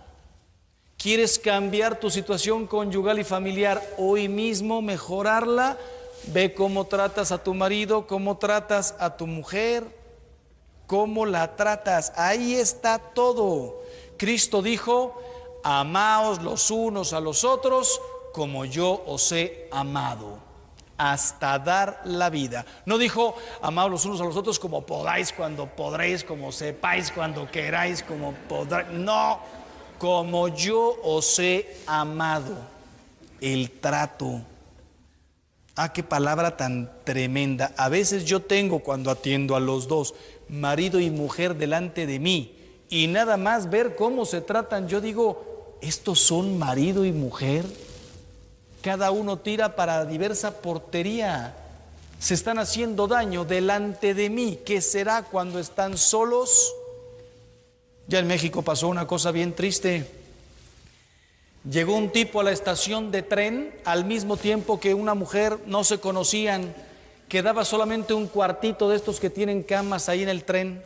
[0.97, 5.77] ¿Quieres cambiar tu situación conyugal y familiar hoy mismo, mejorarla?
[6.29, 9.85] Ve cómo tratas a tu marido, cómo tratas a tu mujer,
[10.87, 12.11] cómo la tratas.
[12.17, 13.84] Ahí está todo.
[14.17, 15.21] Cristo dijo,
[15.63, 18.01] amaos los unos a los otros
[18.33, 20.39] como yo os he amado,
[20.99, 22.67] hasta dar la vida.
[22.85, 27.51] No dijo, amaos los unos a los otros como podáis, cuando podréis, como sepáis, cuando
[27.51, 28.89] queráis, como podráis.
[28.91, 29.39] No
[29.99, 32.57] como yo os he amado,
[33.41, 34.43] el trato.
[35.77, 37.73] Ah, qué palabra tan tremenda.
[37.77, 40.15] A veces yo tengo cuando atiendo a los dos,
[40.49, 42.54] marido y mujer delante de mí,
[42.89, 47.65] y nada más ver cómo se tratan, yo digo, ¿estos son marido y mujer?
[48.83, 51.57] Cada uno tira para diversa portería.
[52.19, 54.59] se están haciendo daño delante de mí.
[54.65, 56.73] ¿Qué será cuando están solos?
[58.07, 60.07] Ya en México pasó una cosa bien triste.
[61.69, 65.83] Llegó un tipo a la estación de tren al mismo tiempo que una mujer, no
[65.83, 66.75] se conocían,
[67.29, 70.83] quedaba solamente un cuartito de estos que tienen camas ahí en el tren.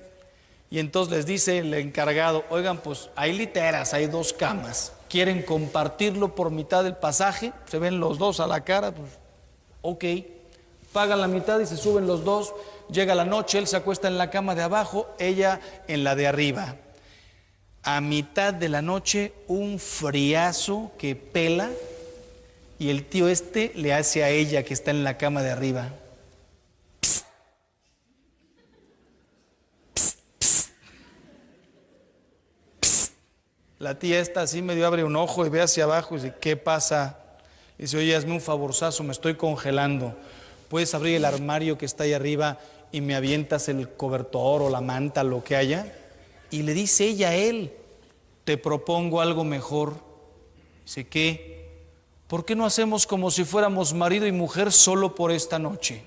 [0.71, 6.35] Y entonces les dice el encargado, oigan, pues hay literas, hay dos camas, quieren compartirlo
[6.35, 9.11] por mitad del pasaje, se ven los dos a la cara, pues
[9.81, 10.05] ok,
[10.93, 12.53] pagan la mitad y se suben los dos,
[12.91, 16.27] llega la noche, él se acuesta en la cama de abajo, ella en la de
[16.27, 16.77] arriba.
[17.83, 21.71] A mitad de la noche un friazo que pela
[22.79, 25.89] y el tío este le hace a ella que está en la cama de arriba.
[33.79, 36.57] La tía está así medio abre un ojo y ve hacia abajo y dice, ¿qué
[36.57, 37.19] pasa?
[37.79, 40.17] Y dice, oye, hazme un favorzazo, me estoy congelando.
[40.69, 42.59] ¿Puedes abrir el armario que está ahí arriba
[42.91, 45.93] y me avientas el cobertor o la manta, lo que haya?
[46.51, 47.73] Y le dice ella a él,
[48.45, 49.95] te propongo algo mejor.
[50.85, 51.69] Dice, ¿qué?
[52.27, 56.03] ¿Por qué no hacemos como si fuéramos marido y mujer solo por esta noche?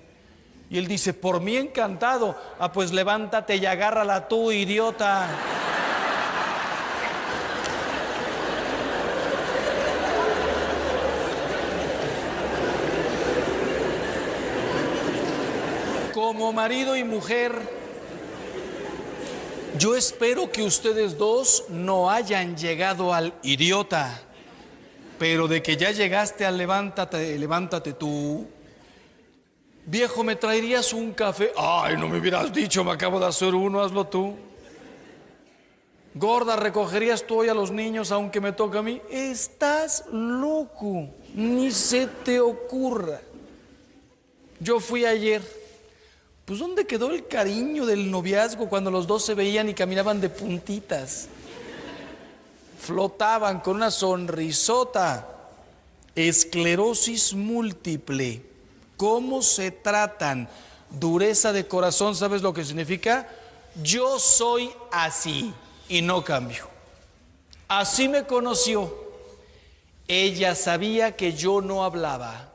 [0.69, 2.35] Y él dice, por mí encantado.
[2.59, 5.29] Ah, pues levántate y agárrala tú, idiota.
[16.31, 17.51] Como marido y mujer
[19.77, 24.17] yo espero que ustedes dos no hayan llegado al idiota,
[25.19, 28.47] pero de que ya llegaste al levántate, levántate tú.
[29.85, 31.51] Viejo, ¿me traerías un café?
[31.57, 34.33] Ay, no me hubieras dicho, me acabo de hacer uno, hazlo tú.
[36.13, 39.01] Gorda, ¿recogerías tú hoy a los niños aunque me toque a mí?
[39.09, 43.19] Estás loco, ni se te ocurra.
[44.61, 45.60] Yo fui ayer
[46.51, 50.27] pues ¿dónde quedó el cariño del noviazgo cuando los dos se veían y caminaban de
[50.27, 51.29] puntitas?
[52.77, 55.29] Flotaban con una sonrisota.
[56.13, 58.43] Esclerosis múltiple.
[58.97, 60.49] ¿Cómo se tratan?
[60.89, 63.29] Dureza de corazón, ¿sabes lo que significa?
[63.81, 65.53] Yo soy así
[65.87, 66.67] y no cambio.
[67.69, 68.93] Así me conoció.
[70.05, 72.51] Ella sabía que yo no hablaba.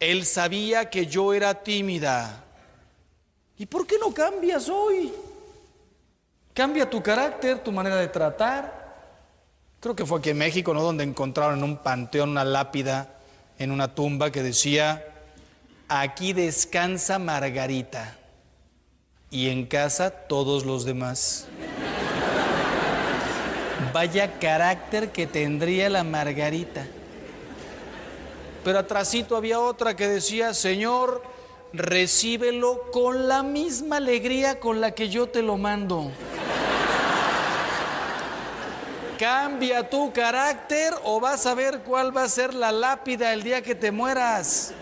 [0.00, 2.42] Él sabía que yo era tímida.
[3.58, 5.12] ¿Y por qué no cambias hoy?
[6.52, 8.84] Cambia tu carácter, tu manera de tratar.
[9.80, 10.82] Creo que fue aquí en México, ¿no?
[10.82, 13.14] Donde encontraron en un panteón una lápida
[13.58, 15.06] en una tumba que decía,
[15.88, 18.16] aquí descansa Margarita
[19.30, 21.46] y en casa todos los demás.
[23.92, 26.86] Vaya carácter que tendría la Margarita.
[28.64, 31.22] Pero atrásito había otra que decía, Señor,
[31.78, 36.10] recíbelo con la misma alegría con la que yo te lo mando.
[39.18, 43.62] Cambia tu carácter o vas a ver cuál va a ser la lápida el día
[43.62, 44.74] que te mueras.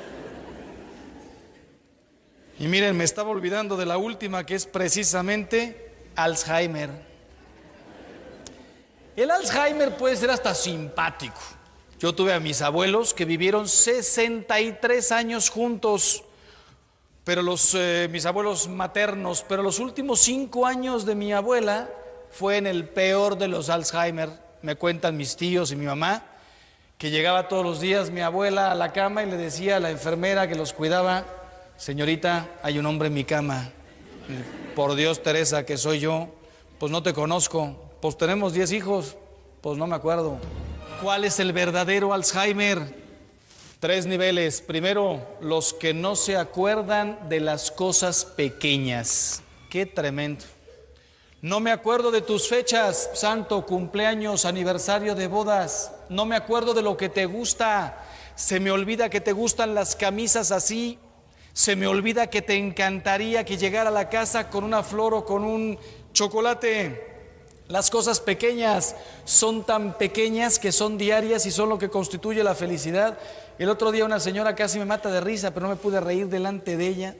[2.58, 6.90] Y miren, me estaba olvidando de la última que es precisamente Alzheimer.
[9.16, 11.40] El Alzheimer puede ser hasta simpático.
[12.00, 16.24] Yo tuve a mis abuelos que vivieron 63 años juntos
[17.24, 21.88] pero los, eh, mis abuelos maternos, pero los últimos cinco años de mi abuela
[22.30, 24.28] fue en el peor de los Alzheimer,
[24.60, 26.22] me cuentan mis tíos y mi mamá,
[26.98, 29.90] que llegaba todos los días mi abuela a la cama y le decía a la
[29.90, 31.24] enfermera que los cuidaba,
[31.76, 33.70] señorita, hay un hombre en mi cama,
[34.74, 36.28] por Dios Teresa, que soy yo,
[36.78, 39.16] pues no te conozco, pues tenemos diez hijos,
[39.62, 40.38] pues no me acuerdo.
[41.02, 43.03] ¿Cuál es el verdadero Alzheimer?
[43.80, 44.60] Tres niveles.
[44.60, 49.42] Primero, los que no se acuerdan de las cosas pequeñas.
[49.68, 50.44] Qué tremendo.
[51.42, 55.92] No me acuerdo de tus fechas, santo, cumpleaños, aniversario de bodas.
[56.08, 58.02] No me acuerdo de lo que te gusta.
[58.34, 60.98] Se me olvida que te gustan las camisas así.
[61.52, 65.24] Se me olvida que te encantaría que llegara a la casa con una flor o
[65.26, 65.78] con un
[66.14, 67.13] chocolate.
[67.68, 68.94] Las cosas pequeñas
[69.24, 73.18] son tan pequeñas que son diarias y son lo que constituye la felicidad.
[73.58, 76.28] El otro día una señora casi me mata de risa, pero no me pude reír
[76.28, 77.16] delante de ella.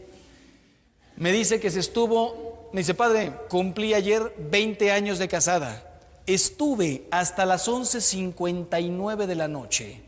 [1.17, 5.83] Me dice que se estuvo, me dice, padre, cumplí ayer 20 años de casada.
[6.27, 10.03] Estuve hasta las 11.59 de la noche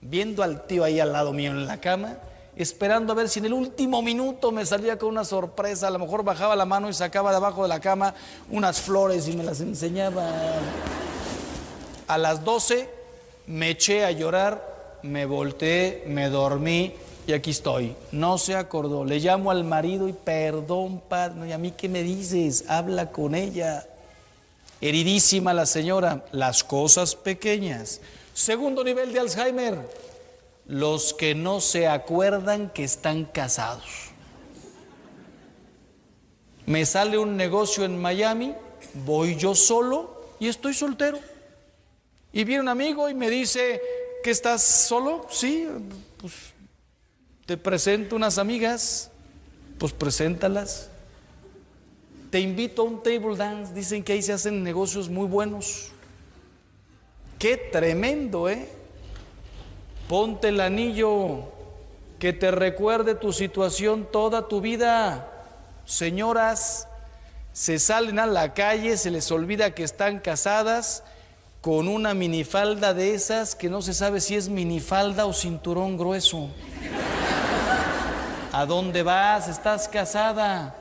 [0.00, 2.18] viendo al tío ahí al lado mío en la cama
[2.56, 5.88] esperando a ver si en el último minuto me salía con una sorpresa.
[5.88, 8.14] A lo mejor bajaba la mano y sacaba de abajo de la cama
[8.50, 10.28] unas flores y me las enseñaba.
[12.08, 12.88] A las 12
[13.46, 16.94] me eché a llorar, me volteé, me dormí
[17.26, 17.94] y aquí estoy.
[18.12, 19.04] No se acordó.
[19.04, 21.48] Le llamo al marido y perdón, padre.
[21.48, 22.64] ¿Y a mí qué me dices?
[22.68, 23.86] Habla con ella.
[24.80, 26.24] Heridísima la señora.
[26.32, 28.00] Las cosas pequeñas.
[28.32, 30.05] Segundo nivel de Alzheimer.
[30.68, 34.10] Los que no se acuerdan que están casados.
[36.66, 38.52] Me sale un negocio en Miami,
[39.04, 41.18] voy yo solo y estoy soltero.
[42.32, 43.80] Y viene un amigo y me dice,
[44.22, 45.26] ¿que estás solo?
[45.30, 45.68] Sí,
[46.18, 46.32] pues
[47.46, 49.10] te presento unas amigas,
[49.78, 50.90] pues preséntalas.
[52.30, 55.92] Te invito a un table dance, dicen que ahí se hacen negocios muy buenos.
[57.38, 58.68] Qué tremendo, ¿eh?
[60.08, 61.40] Ponte el anillo
[62.20, 65.28] que te recuerde tu situación toda tu vida.
[65.84, 66.86] Señoras,
[67.52, 71.02] se salen a la calle, se les olvida que están casadas
[71.60, 76.50] con una minifalda de esas que no se sabe si es minifalda o cinturón grueso.
[78.52, 79.48] ¿A dónde vas?
[79.48, 80.74] ¿Estás casada?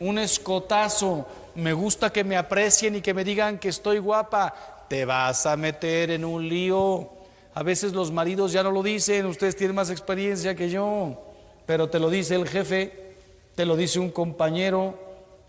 [0.00, 1.24] Un escotazo.
[1.54, 4.52] Me gusta que me aprecien y que me digan que estoy guapa.
[4.88, 7.15] Te vas a meter en un lío.
[7.56, 11.18] A veces los maridos ya no lo dicen, ustedes tienen más experiencia que yo,
[11.64, 13.14] pero te lo dice el jefe,
[13.54, 14.98] te lo dice un compañero,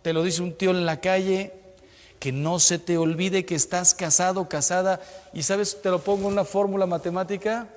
[0.04, 1.52] te lo dice un tío en la calle.
[2.18, 5.02] Que no se te olvide que estás casado, casada.
[5.34, 7.68] Y sabes, te lo pongo en una fórmula matemática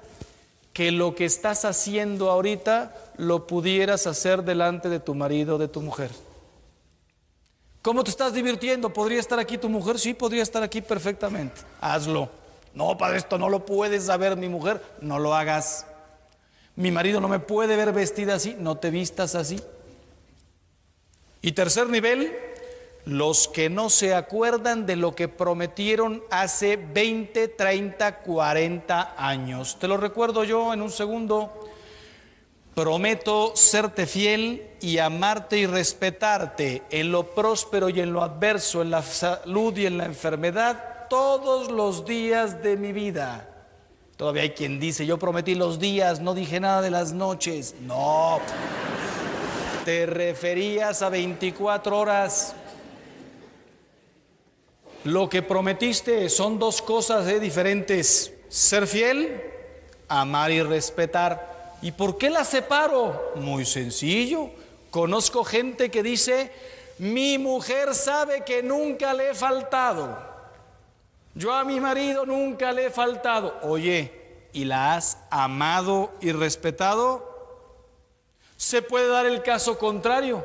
[0.73, 5.83] que lo que estás haciendo ahorita lo pudieras hacer delante de tu marido, de tu
[5.83, 6.13] mujer.
[7.83, 8.93] ¿Cómo te estás divirtiendo?
[8.93, 9.99] ¿Podría estar aquí tu mujer?
[9.99, 11.63] Sí, podría estar aquí perfectamente.
[11.81, 12.40] Hazlo.
[12.75, 14.83] No, para esto no lo puedes saber mi mujer.
[15.01, 15.87] No lo hagas.
[16.77, 18.57] Mi marido no me puede ver vestida así.
[18.59, 19.61] No te vistas así.
[21.43, 22.37] Y tercer nivel,
[23.05, 29.79] los que no se acuerdan de lo que prometieron hace 20, 30, 40 años.
[29.79, 31.69] Te lo recuerdo yo en un segundo.
[32.75, 38.91] Prometo serte fiel y amarte y respetarte en lo próspero y en lo adverso, en
[38.91, 43.47] la salud y en la enfermedad, todos los días de mi vida.
[44.17, 47.75] Todavía hay quien dice, yo prometí los días, no dije nada de las noches.
[47.81, 48.41] No,
[49.85, 52.55] te referías a 24 horas.
[55.05, 58.33] Lo que prometiste son dos cosas diferentes.
[58.49, 59.43] Ser fiel,
[60.09, 61.79] amar y respetar.
[61.83, 63.33] ¿Y por qué las separo?
[63.37, 64.51] Muy sencillo.
[64.91, 66.53] Conozco gente que dice,
[66.99, 70.30] mi mujer sabe que nunca le he faltado.
[71.35, 73.59] Yo a mi marido nunca le he faltado.
[73.63, 77.29] Oye, ¿y la has amado y respetado?
[78.57, 80.45] Se puede dar el caso contrario.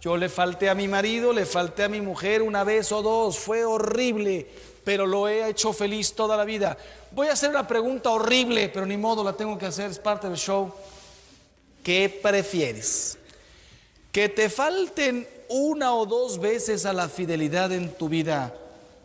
[0.00, 3.38] Yo le falté a mi marido, le falté a mi mujer una vez o dos,
[3.38, 4.48] fue horrible,
[4.82, 6.76] pero lo he hecho feliz toda la vida.
[7.12, 10.28] Voy a hacer una pregunta horrible, pero ni modo, la tengo que hacer, es parte
[10.28, 10.72] del show.
[11.84, 13.16] ¿Qué prefieres?
[14.10, 18.54] ¿Que te falten una o dos veces a la fidelidad en tu vida,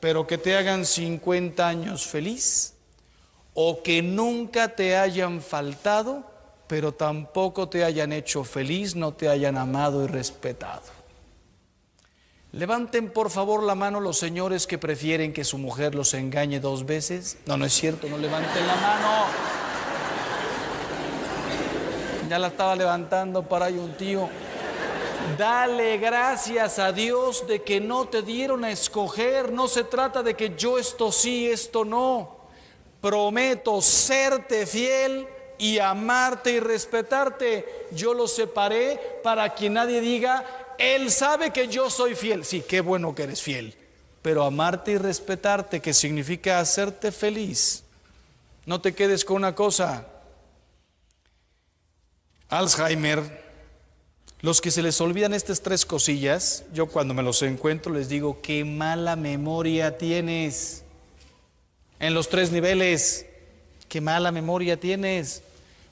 [0.07, 2.75] pero que te hagan 50 años feliz?
[3.53, 6.23] ¿O que nunca te hayan faltado?
[6.67, 10.83] pero tampoco te hayan hecho feliz, no te hayan amado y respetado.
[12.51, 16.85] Levanten por favor la mano los señores que prefieren que su mujer los engañe dos
[16.85, 17.37] veces.
[17.45, 19.25] No, no es cierto, no levanten la mano.
[22.29, 24.29] Ya la estaba levantando para ahí un tío.
[25.35, 29.51] Dale gracias a Dios de que no te dieron a escoger.
[29.51, 32.37] No se trata de que yo esto sí, esto no.
[33.01, 37.87] Prometo serte fiel y amarte y respetarte.
[37.91, 40.45] Yo lo separé para que nadie diga,
[40.77, 42.45] Él sabe que yo soy fiel.
[42.45, 43.75] Sí, qué bueno que eres fiel.
[44.21, 47.83] Pero amarte y respetarte, que significa hacerte feliz.
[48.65, 50.05] No te quedes con una cosa.
[52.49, 53.46] Alzheimer,
[54.41, 58.39] los que se les olvidan estas tres cosillas, yo cuando me los encuentro les digo,
[58.41, 60.83] qué mala memoria tienes.
[61.99, 63.25] En los tres niveles,
[63.89, 65.41] qué mala memoria tienes.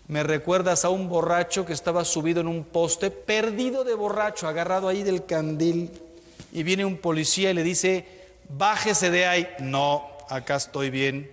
[0.07, 4.87] Me recuerdas a un borracho que estaba subido en un poste, perdido de borracho, agarrado
[4.87, 5.89] ahí del candil,
[6.53, 8.05] y viene un policía y le dice,
[8.47, 9.47] bájese de ahí.
[9.59, 11.31] No, acá estoy bien.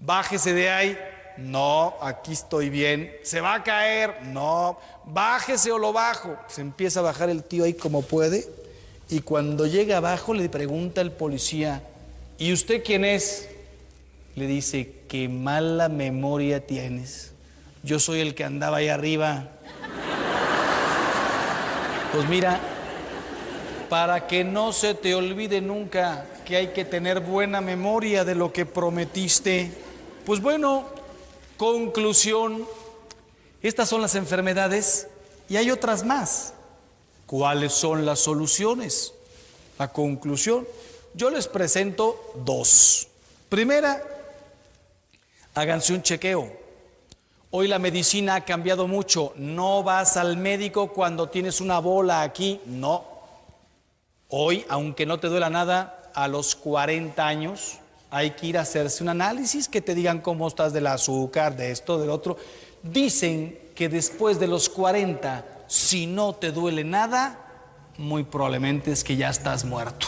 [0.00, 0.98] Bájese de ahí.
[1.36, 3.12] No, aquí estoy bien.
[3.22, 4.22] Se va a caer.
[4.24, 6.36] No, bájese o lo bajo.
[6.48, 8.46] Se empieza a bajar el tío ahí como puede.
[9.08, 11.82] Y cuando llega abajo le pregunta el policía,
[12.38, 13.48] ¿y usted quién es?
[14.34, 17.32] Le dice, qué mala memoria tienes.
[17.82, 19.48] Yo soy el que andaba ahí arriba.
[22.12, 22.58] Pues mira,
[23.88, 28.52] para que no se te olvide nunca que hay que tener buena memoria de lo
[28.52, 29.70] que prometiste.
[30.24, 30.86] Pues bueno,
[31.62, 32.66] conclusión,
[33.62, 35.06] Estas son las enfermedades
[35.48, 36.54] y hay otras más.
[37.24, 39.14] ¿Cuáles son las soluciones?
[39.78, 40.66] La conclusión.
[41.14, 43.06] Yo les presento dos.
[43.48, 44.02] Primera,
[45.54, 46.52] háganse un chequeo.
[47.52, 49.32] Hoy la medicina ha cambiado mucho.
[49.36, 52.60] No vas al médico cuando tienes una bola aquí.
[52.66, 53.04] No.
[54.30, 57.78] Hoy, aunque no te duela nada, a los 40 años
[58.14, 61.70] hay que ir a hacerse un análisis que te digan cómo estás del azúcar, de
[61.70, 62.36] esto, del otro.
[62.82, 67.38] Dicen que después de los 40, si no te duele nada,
[67.96, 70.06] muy probablemente es que ya estás muerto.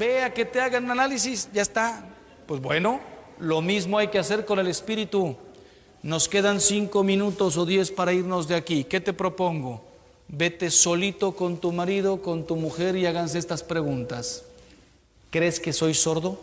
[0.00, 2.04] Vea que te hagan un análisis, ya está.
[2.44, 2.98] Pues bueno,
[3.38, 5.36] lo mismo hay que hacer con el espíritu.
[6.02, 8.82] Nos quedan cinco minutos o diez para irnos de aquí.
[8.82, 9.84] ¿Qué te propongo?
[10.26, 14.49] Vete solito con tu marido, con tu mujer y háganse estas preguntas.
[15.30, 16.38] ¿Crees que soy sordo?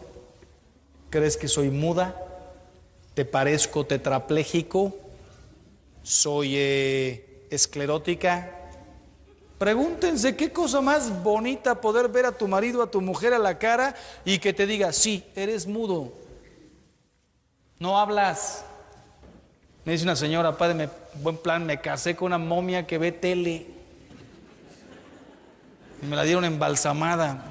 [1.10, 2.16] ¿Crees que soy muda?
[3.14, 4.96] ¿Te parezco tetrapléjico?
[6.04, 8.54] ¿Soy eh, esclerótica?
[9.58, 13.58] Pregúntense qué cosa más bonita poder ver a tu marido, a tu mujer a la
[13.58, 16.14] cara y que te diga, sí, eres mudo
[17.80, 18.66] no hablas.
[19.86, 20.90] Me dice una señora, padre, me,
[21.22, 23.68] buen plan, me casé con una momia que ve tele.
[26.02, 27.44] Y me la dieron embalsamada.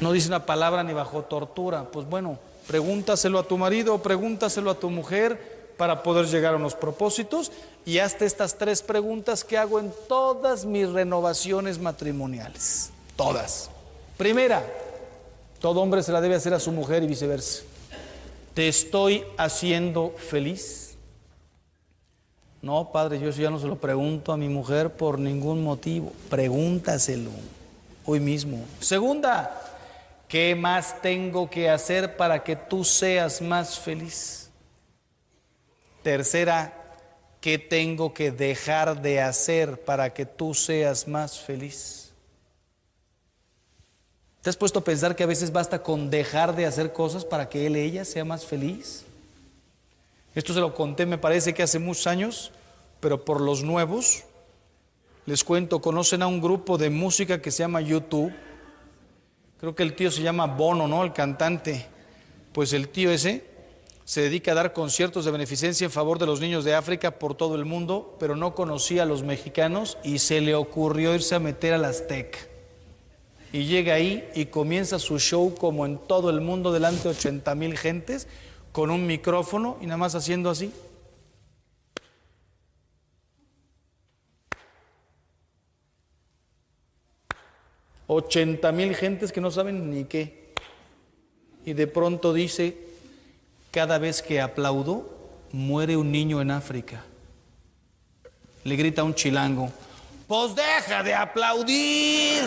[0.00, 1.84] No, dice una palabra ni bajo tortura.
[1.84, 6.74] Pues bueno, pregúntaselo a tu marido pregúntaselo a tu mujer para poder llegar a unos
[6.74, 7.50] propósitos
[7.84, 12.90] y hazte estas tres preguntas que hago en todas mis renovaciones matrimoniales.
[13.16, 13.70] Todas.
[14.16, 14.64] Primera,
[15.60, 17.62] todo hombre se la debe hacer a su mujer y viceversa.
[18.54, 20.96] ¿Te estoy haciendo feliz?
[22.62, 26.12] No, padre, yo eso ya no se lo pregunto a mi mujer por ningún motivo.
[26.30, 27.30] Pregúntaselo
[28.04, 28.64] hoy mismo.
[28.80, 29.60] Segunda,
[30.28, 34.50] ¿qué más tengo que hacer para que tú seas más feliz?
[36.02, 36.72] Tercera,
[37.40, 42.12] ¿qué tengo que dejar de hacer para que tú seas más feliz?
[44.42, 47.48] ¿Te has puesto a pensar que a veces basta con dejar de hacer cosas para
[47.48, 49.06] que él, ella sea más feliz?
[50.34, 52.52] Esto se lo conté, me parece que hace muchos años,
[53.00, 54.24] pero por los nuevos,
[55.26, 58.32] les cuento, conocen a un grupo de música que se llama YouTube.
[59.58, 61.02] Creo que el tío se llama Bono, ¿no?
[61.04, 61.86] El cantante.
[62.52, 63.44] Pues el tío ese
[64.04, 67.34] se dedica a dar conciertos de beneficencia en favor de los niños de África por
[67.34, 71.40] todo el mundo, pero no conocía a los mexicanos y se le ocurrió irse a
[71.40, 72.54] meter a las TEC
[73.54, 77.54] y llega ahí y comienza su show como en todo el mundo delante de 80
[77.54, 78.26] mil gentes
[78.72, 80.72] con un micrófono y nada más haciendo así.
[88.06, 90.52] Ochenta mil gentes que no saben ni qué.
[91.64, 92.76] Y de pronto dice,
[93.70, 95.08] cada vez que aplaudo,
[95.52, 97.02] muere un niño en África.
[98.64, 99.70] Le grita un chilango,
[100.28, 102.42] pues deja de aplaudir.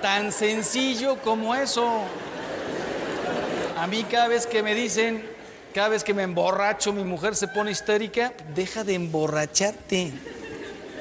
[0.00, 2.02] Tan sencillo como eso.
[3.76, 5.33] A mí cada vez que me dicen,
[5.74, 10.12] cada vez que me emborracho, mi mujer se pone histérica, deja de emborracharte.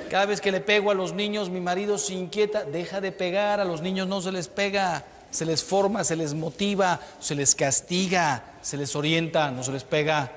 [0.09, 3.59] Cada vez que le pego a los niños, mi marido se inquieta, deja de pegar,
[3.59, 7.53] a los niños no se les pega, se les forma, se les motiva, se les
[7.53, 10.31] castiga, se les orienta, no se les pega.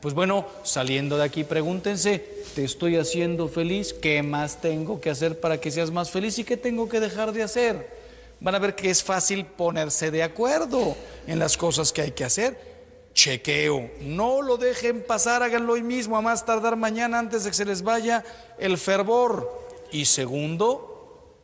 [0.00, 2.24] Pues bueno, saliendo de aquí, pregúntense,
[2.54, 3.92] ¿te estoy haciendo feliz?
[3.92, 7.32] ¿Qué más tengo que hacer para que seas más feliz y qué tengo que dejar
[7.32, 8.00] de hacer?
[8.40, 12.24] van a ver que es fácil ponerse de acuerdo en las cosas que hay que
[12.24, 12.69] hacer.
[13.12, 17.56] Chequeo, no lo dejen pasar, háganlo hoy mismo, a más tardar mañana antes de que
[17.56, 18.24] se les vaya
[18.58, 19.68] el fervor.
[19.92, 21.36] Y segundo,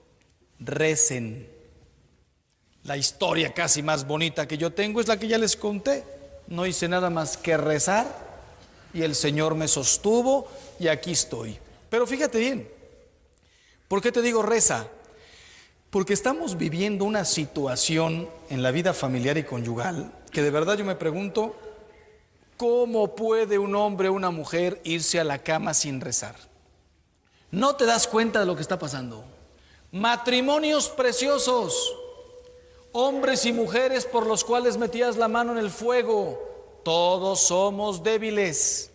[0.61, 1.49] recen.
[2.85, 6.05] La historia casi más bonita que yo tengo es la que ya les conté.
[6.47, 8.07] No hice nada más que rezar
[8.95, 10.49] y el Señor me sostuvo
[10.79, 11.59] y aquí estoy.
[11.91, 12.69] Pero fíjate bien,
[13.89, 14.87] ¿por qué te digo reza?
[15.91, 20.85] Porque estamos viviendo una situación en la vida familiar y conyugal que de verdad yo
[20.85, 21.57] me pregunto,
[22.59, 26.37] ¿cómo puede un hombre o una mujer irse a la cama sin rezar?
[27.51, 29.25] No te das cuenta de lo que está pasando.
[29.93, 31.91] Matrimonios preciosos,
[32.93, 36.39] hombres y mujeres por los cuales metías la mano en el fuego,
[36.85, 38.91] todos somos débiles.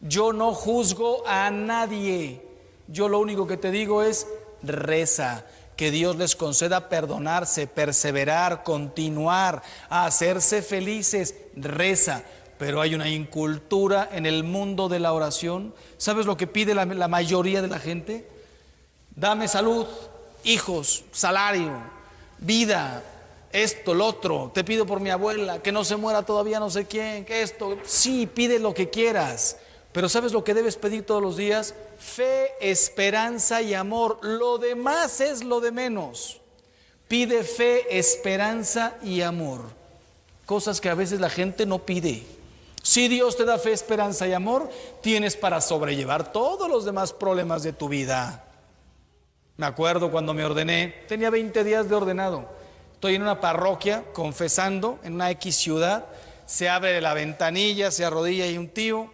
[0.00, 2.42] Yo no juzgo a nadie.
[2.88, 4.26] Yo lo único que te digo es
[4.64, 5.46] reza
[5.76, 12.22] que Dios les conceda perdonarse, perseverar, continuar, a hacerse felices, reza.
[12.58, 15.74] Pero hay una incultura en el mundo de la oración.
[15.96, 18.28] ¿Sabes lo que pide la, mayoría de la gente?
[19.16, 19.86] Dame salud,
[20.44, 21.72] hijos, salario,
[22.38, 23.02] vida,
[23.52, 26.86] esto, lo otro, te pido por mi abuela, que no se muera todavía no sé
[26.86, 29.58] quién, que esto, sí, pide lo que quieras,
[29.92, 31.74] pero ¿sabes lo que debes pedir todos los días?
[31.98, 34.18] Fe, esperanza y amor.
[34.22, 36.40] Lo demás es lo de menos.
[37.08, 39.60] Pide fe, esperanza y amor.
[40.46, 42.24] Cosas que a veces la gente no pide.
[42.82, 44.70] Si Dios te da fe, esperanza y amor,
[45.02, 48.44] tienes para sobrellevar todos los demás problemas de tu vida.
[49.58, 52.48] Me acuerdo cuando me ordené, tenía 20 días de ordenado.
[52.94, 56.06] Estoy en una parroquia confesando en una X ciudad.
[56.46, 59.10] Se abre la ventanilla, se arrodilla y un tío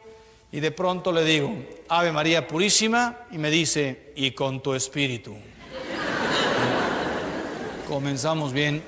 [0.50, 1.52] y de pronto le digo,
[1.88, 5.34] Ave María Purísima, y me dice, y con tu espíritu.
[7.86, 8.82] Comenzamos bien.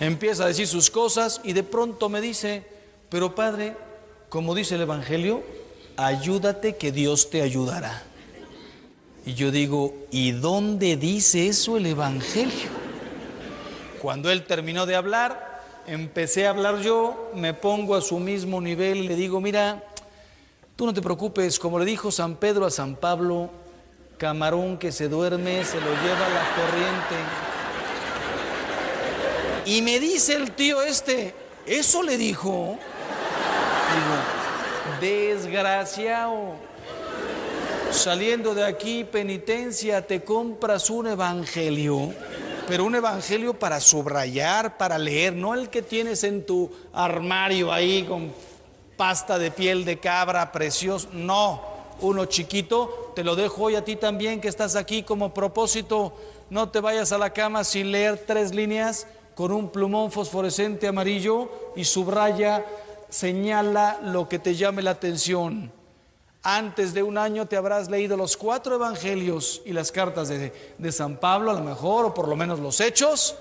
[0.00, 2.64] Empieza a decir sus cosas y de pronto me dice,
[3.08, 3.76] pero Padre,
[4.28, 5.42] como dice el Evangelio,
[5.96, 8.02] ayúdate que Dios te ayudará.
[9.24, 12.68] Y yo digo, ¿y dónde dice eso el Evangelio?
[14.02, 18.98] Cuando él terminó de hablar, empecé a hablar yo, me pongo a su mismo nivel
[18.98, 19.82] y le digo, mira,
[20.76, 23.48] Tú no te preocupes, como le dijo San Pedro a San Pablo,
[24.18, 27.14] camarón que se duerme se lo lleva la corriente.
[29.66, 31.32] Y me dice el tío este,
[31.64, 32.76] eso le dijo.
[33.94, 36.54] Digo, desgraciado,
[37.92, 42.12] saliendo de aquí, penitencia, te compras un evangelio,
[42.66, 48.02] pero un evangelio para subrayar, para leer, no el que tienes en tu armario ahí
[48.02, 48.32] con
[48.96, 51.62] pasta de piel de cabra precioso, no,
[52.00, 56.14] uno chiquito, te lo dejo hoy a ti también que estás aquí como propósito,
[56.50, 61.50] no te vayas a la cama sin leer tres líneas con un plumón fosforescente amarillo
[61.76, 62.64] y subraya,
[63.08, 65.72] señala lo que te llame la atención.
[66.42, 70.92] Antes de un año te habrás leído los cuatro evangelios y las cartas de, de
[70.92, 73.36] San Pablo, a lo mejor, o por lo menos los hechos,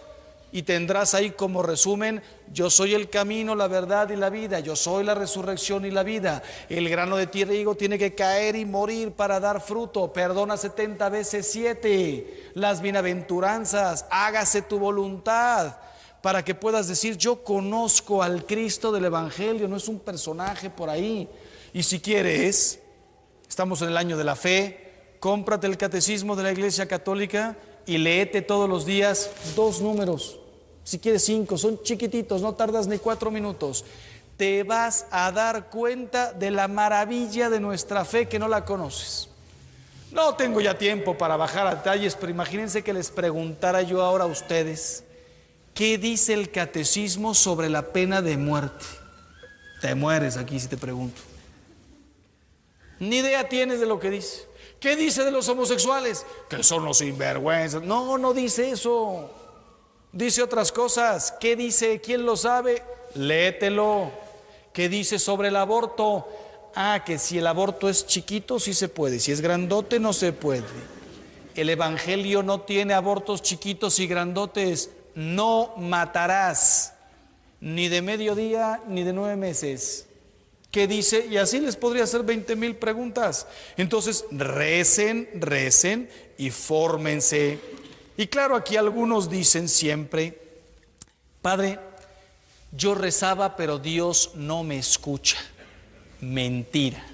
[0.54, 2.22] y tendrás ahí como resumen,
[2.54, 6.04] yo soy el camino, la verdad y la vida, yo soy la resurrección y la
[6.04, 6.44] vida.
[6.70, 11.50] El grano de trigo tiene que caer y morir para dar fruto, perdona 70 veces
[11.52, 15.78] 7, las bienaventuranzas, hágase tu voluntad
[16.22, 20.88] para que puedas decir, yo conozco al Cristo del Evangelio, no es un personaje por
[20.88, 21.28] ahí.
[21.74, 22.80] Y si quieres,
[23.50, 27.98] estamos en el año de la fe, cómprate el catecismo de la Iglesia Católica y
[27.98, 30.40] léete todos los días dos números
[30.84, 33.86] si quieres cinco, son chiquititos, no tardas ni cuatro minutos.
[34.38, 39.30] Te vas a dar cuenta de la maravilla de nuestra fe que no la conoces.
[40.12, 44.26] No tengo ya tiempo para bajar a detalles, pero imagínense que les preguntara yo ahora
[44.26, 45.04] a ustedes,
[45.74, 48.86] ¿qué dice el catecismo sobre la pena de muerte?
[49.82, 51.22] Te mueres aquí si te pregunto.
[53.00, 54.46] Ni idea tienes de lo que dice.
[54.80, 56.26] ¿Qué dice de los homosexuales?
[56.50, 57.82] Que son los sinvergüenzas.
[57.82, 59.32] No, no dice eso.
[60.14, 61.34] Dice otras cosas.
[61.40, 62.00] ¿Qué dice?
[62.00, 62.84] ¿Quién lo sabe?
[63.16, 64.12] Léetelo.
[64.72, 66.28] ¿Qué dice sobre el aborto?
[66.76, 69.20] Ah, que si el aborto es chiquito, sí se puede.
[69.20, 70.64] Si es grandote, no se puede.
[71.56, 74.92] El Evangelio no tiene abortos chiquitos y grandotes.
[75.16, 76.94] No matarás,
[77.60, 80.08] ni de mediodía, ni de nueve meses.
[80.70, 81.26] ¿Qué dice?
[81.28, 83.48] Y así les podría hacer 20 mil preguntas.
[83.78, 87.60] Entonces, recen, recen y fórmense
[88.18, 90.40] y claro, aquí algunos dicen siempre,
[91.42, 91.80] Padre,
[92.72, 95.38] yo rezaba, pero Dios no me escucha.
[96.22, 97.06] Mentira.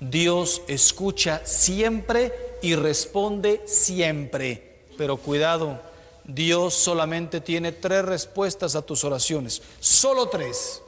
[0.00, 2.32] Dios escucha siempre
[2.62, 4.84] y responde siempre.
[4.96, 5.80] Pero cuidado,
[6.24, 9.60] Dios solamente tiene tres respuestas a tus oraciones.
[9.80, 10.80] Solo tres.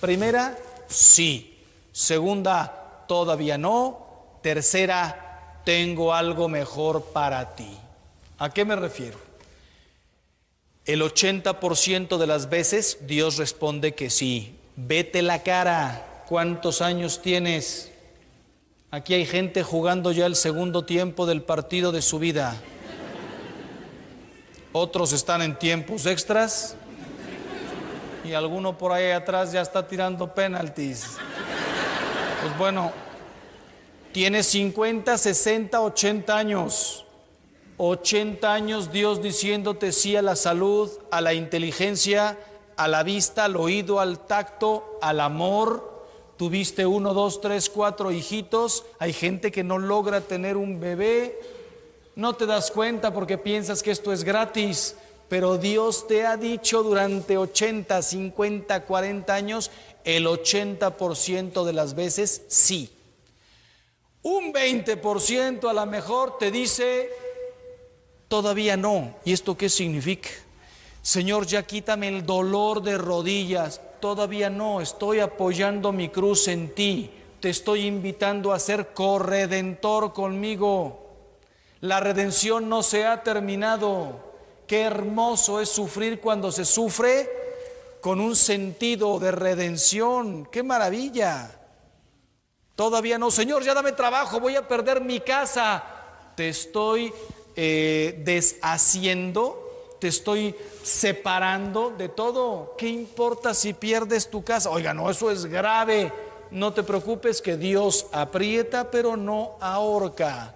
[0.00, 1.58] Primera, sí.
[1.92, 4.38] Segunda, todavía no.
[4.42, 7.76] Tercera, tengo algo mejor para ti.
[8.38, 9.18] ¿A qué me refiero?
[10.84, 14.56] El 80% de las veces Dios responde que sí.
[14.76, 16.24] Vete la cara.
[16.28, 17.90] ¿Cuántos años tienes?
[18.90, 22.56] Aquí hay gente jugando ya el segundo tiempo del partido de su vida.
[24.72, 26.76] Otros están en tiempos extras
[28.24, 31.16] y alguno por ahí atrás ya está tirando penaltis.
[32.40, 32.92] Pues bueno,
[34.12, 37.04] tienes 50, 60, 80 años.
[37.78, 42.36] 80 años Dios diciéndote sí a la salud, a la inteligencia,
[42.76, 46.06] a la vista, al oído, al tacto, al amor.
[46.36, 48.84] Tuviste uno, dos, tres, cuatro hijitos.
[48.98, 51.38] Hay gente que no logra tener un bebé.
[52.16, 54.96] No te das cuenta porque piensas que esto es gratis.
[55.28, 59.70] Pero Dios te ha dicho durante 80, 50, 40 años,
[60.04, 62.90] el 80% de las veces sí.
[64.22, 67.10] Un 20% a lo mejor te dice
[68.28, 69.14] Todavía no.
[69.24, 70.28] ¿Y esto qué significa?
[71.02, 73.80] Señor, ya quítame el dolor de rodillas.
[74.00, 77.10] Todavía no, estoy apoyando mi cruz en ti.
[77.40, 81.06] Te estoy invitando a ser corredentor conmigo.
[81.80, 84.28] La redención no se ha terminado.
[84.66, 87.30] Qué hermoso es sufrir cuando se sufre
[88.00, 90.46] con un sentido de redención.
[90.52, 91.54] Qué maravilla.
[92.76, 95.84] Todavía no, Señor, ya dame trabajo, voy a perder mi casa.
[96.36, 97.12] Te estoy
[97.56, 102.74] eh, deshaciendo, te estoy separando de todo.
[102.78, 104.70] ¿Qué importa si pierdes tu casa?
[104.70, 106.12] Oiga, no, eso es grave.
[106.50, 110.54] No te preocupes que Dios aprieta, pero no ahorca.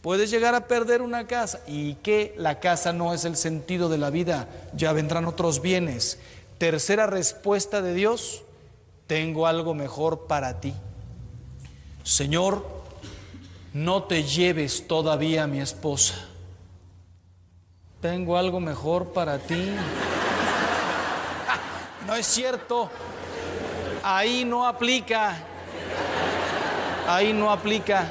[0.00, 3.98] Puedes llegar a perder una casa y que la casa no es el sentido de
[3.98, 6.20] la vida, ya vendrán otros bienes.
[6.58, 8.44] Tercera respuesta de Dios,
[9.08, 10.74] tengo algo mejor para ti.
[12.04, 12.64] Señor,
[13.76, 16.14] no te lleves todavía a mi esposa.
[18.00, 19.70] Tengo algo mejor para ti.
[22.06, 22.88] No es cierto.
[24.02, 25.36] Ahí no aplica.
[27.06, 28.10] Ahí no aplica.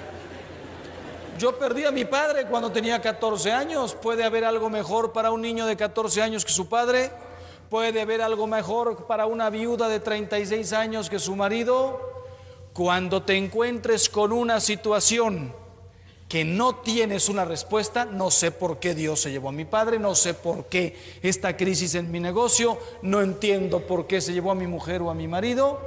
[1.39, 3.95] Yo perdí a mi padre cuando tenía 14 años.
[3.95, 7.11] ¿Puede haber algo mejor para un niño de 14 años que su padre?
[7.71, 12.15] ¿Puede haber algo mejor para una viuda de 36 años que su marido?
[12.75, 15.53] Cuando te encuentres con una situación
[16.27, 19.97] que no tienes una respuesta, no sé por qué Dios se llevó a mi padre,
[19.97, 24.51] no sé por qué esta crisis en mi negocio, no entiendo por qué se llevó
[24.51, 25.79] a mi mujer o a mi marido,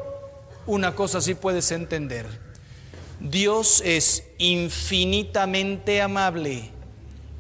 [0.65, 2.25] una cosa sí puedes entender.
[3.21, 6.71] Dios es infinitamente amable,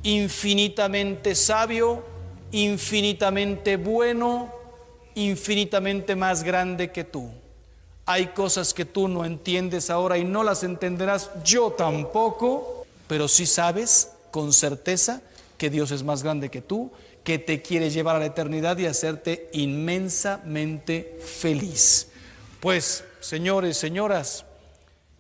[0.03, 2.05] infinitamente sabio,
[2.53, 4.53] infinitamente bueno,
[5.15, 7.33] infinitamente más grande que tú.
[8.11, 13.45] Hay cosas que tú no entiendes ahora y no las entenderás, yo tampoco, pero sí
[13.45, 15.21] sabes con certeza
[15.59, 16.91] que Dios es más grande que tú,
[17.23, 22.09] que te quiere llevar a la eternidad y hacerte inmensamente feliz.
[22.61, 24.47] Pues, señores, señoras,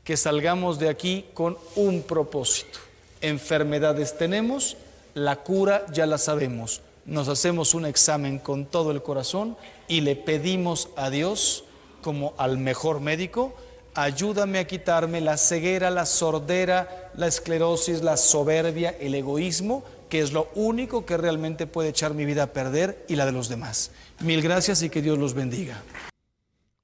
[0.02, 2.78] que salgamos de aquí con un propósito.
[3.20, 4.78] Enfermedades tenemos,
[5.12, 6.80] la cura ya la sabemos.
[7.04, 9.58] Nos hacemos un examen con todo el corazón
[9.88, 11.64] y le pedimos a Dios
[12.02, 13.54] como al mejor médico,
[13.94, 20.32] ayúdame a quitarme la ceguera, la sordera, la esclerosis, la soberbia, el egoísmo, que es
[20.32, 23.90] lo único que realmente puede echar mi vida a perder y la de los demás.
[24.20, 25.82] Mil gracias y que Dios los bendiga.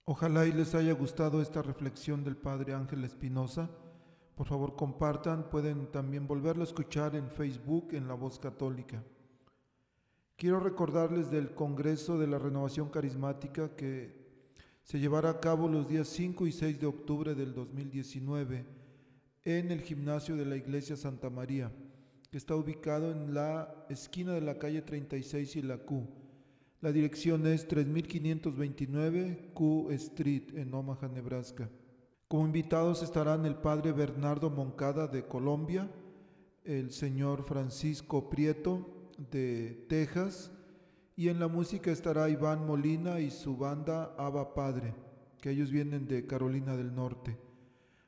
[0.04, 3.70] Ojalá y les haya gustado esta reflexión del Padre Ángel Espinosa.
[4.34, 9.02] Por favor compartan, pueden también volverlo a escuchar en Facebook en La Voz Católica.
[10.36, 14.23] Quiero recordarles del Congreso de la Renovación Carismática que
[14.84, 18.66] se llevará a cabo los días 5 y 6 de octubre del 2019
[19.42, 21.72] en el gimnasio de la Iglesia Santa María,
[22.30, 26.06] que está ubicado en la esquina de la calle 36 y la Q.
[26.82, 31.70] La dirección es 3529 Q Street en Omaha, Nebraska.
[32.28, 35.90] Como invitados estarán el padre Bernardo Moncada de Colombia,
[36.62, 38.86] el señor Francisco Prieto
[39.30, 40.50] de Texas,
[41.16, 44.94] y en la música estará Iván Molina y su banda Aba Padre,
[45.40, 47.38] que ellos vienen de Carolina del Norte.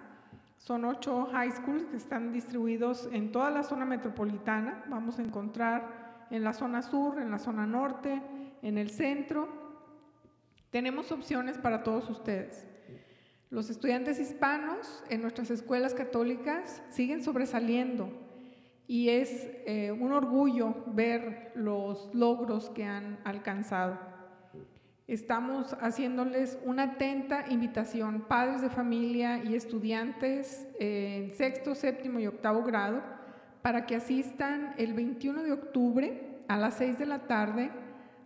[0.57, 4.83] Son ocho high schools que están distribuidos en toda la zona metropolitana.
[4.89, 8.23] Vamos a encontrar en la zona sur, en la zona norte,
[8.63, 9.60] en el centro.
[10.71, 12.65] Tenemos opciones para todos ustedes.
[13.49, 18.09] Los estudiantes hispanos en nuestras escuelas católicas siguen sobresaliendo
[18.87, 23.99] y es eh, un orgullo ver los logros que han alcanzado.
[25.07, 32.63] Estamos haciéndoles una atenta invitación, padres de familia y estudiantes en sexto, séptimo y octavo
[32.63, 33.03] grado,
[33.61, 37.71] para que asistan el 21 de octubre a las 6 de la tarde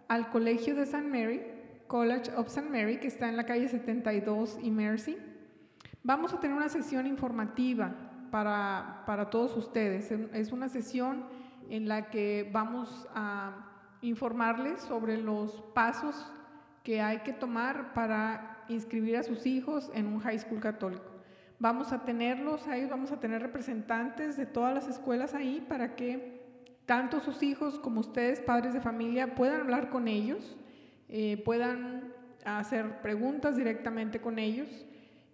[0.07, 1.41] al Colegio de San Mary,
[1.88, 2.69] College of St.
[2.69, 5.17] Mary, que está en la calle 72 y Mercy.
[6.03, 7.93] Vamos a tener una sesión informativa
[8.31, 10.11] para, para todos ustedes.
[10.11, 11.25] Es una sesión
[11.69, 13.71] en la que vamos a
[14.01, 16.31] informarles sobre los pasos
[16.83, 21.15] que hay que tomar para inscribir a sus hijos en un high school católico.
[21.57, 26.43] Vamos a tenerlos ahí, vamos a tener representantes de todas las escuelas ahí para que
[26.86, 30.55] tanto sus hijos como ustedes, padres de familia, puedan hablar con ellos,
[31.09, 34.85] eh, puedan hacer preguntas directamente con ellos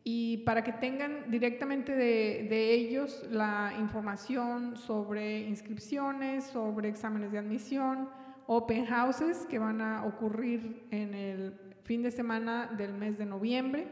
[0.03, 7.37] y para que tengan directamente de, de, ellos la información sobre inscripciones, sobre exámenes de
[7.37, 8.09] admisión,
[8.47, 11.53] open houses que van a ocurrir en el
[11.83, 13.87] fin de semana del mes de noviembre.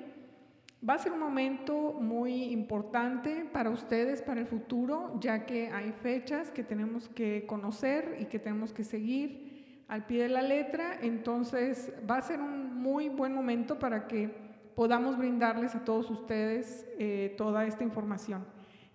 [0.88, 5.92] Va a ser un momento muy importante para ustedes, para el futuro, ya que hay
[5.92, 9.49] fechas que tenemos que conocer y que tenemos que seguir
[9.90, 10.98] al pie de la letra.
[11.02, 14.30] Entonces va a ser un muy buen momento para que
[14.76, 18.46] podamos brindarles a todos ustedes eh, toda esta información.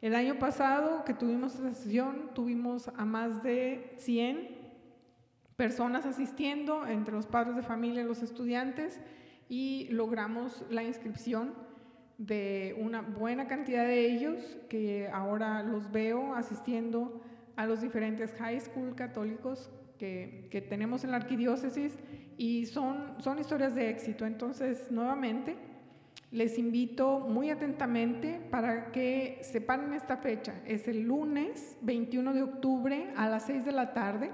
[0.01, 4.65] El año pasado que tuvimos esta sesión, tuvimos a más de 100
[5.57, 9.01] personas asistiendo, entre los padres de familia y los estudiantes,
[9.49, 11.55] y logramos la inscripción
[12.19, 17.21] de una buena cantidad de ellos, que ahora los veo asistiendo
[17.57, 21.99] a los diferentes high school católicos que, que tenemos en la arquidiócesis,
[22.37, 24.27] y son, son historias de éxito.
[24.27, 25.57] Entonces, nuevamente,
[26.31, 30.55] les invito muy atentamente para que sepan esta fecha.
[30.67, 34.31] Es el lunes 21 de octubre a las 6 de la tarde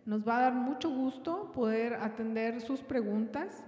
[0.04, 3.64] Nos va a dar mucho gusto poder atender sus preguntas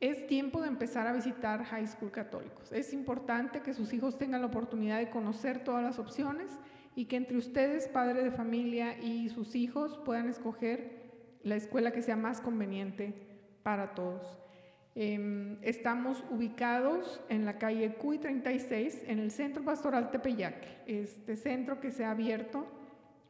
[0.00, 2.70] es tiempo de empezar a visitar high school católicos.
[2.70, 6.50] Es importante que sus hijos tengan la oportunidad de conocer todas las opciones
[6.94, 11.06] y que entre ustedes, padre de familia y sus hijos, puedan escoger
[11.42, 13.14] la escuela que sea más conveniente
[13.62, 14.38] para todos.
[14.98, 21.80] Em, estamos ubicados en la calle CUI 36, en el Centro Pastoral Tepeyac, este centro
[21.80, 22.66] que se ha abierto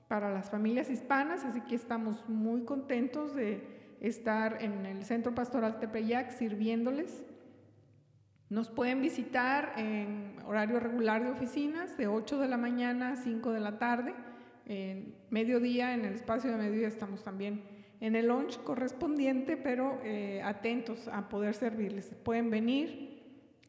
[0.06, 3.66] para las familias hispanas, así que estamos muy contentos de
[4.00, 7.24] estar en el Centro Pastoral Tepeyac sirviéndoles.
[8.48, 13.50] Nos pueden visitar en horario regular de oficinas, de 8 de la mañana a 5
[13.50, 14.14] de la tarde.
[14.66, 20.42] En mediodía, en el espacio de mediodía, estamos también en el lunch correspondiente, pero eh,
[20.42, 22.14] atentos a poder servirles.
[22.22, 23.22] Pueden venir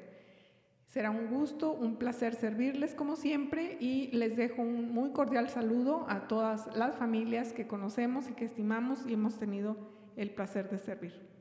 [0.86, 6.06] Será un gusto, un placer servirles como siempre y les dejo un muy cordial saludo
[6.08, 9.76] a todas las familias que conocemos y que estimamos y hemos tenido
[10.16, 11.37] el placer de servir.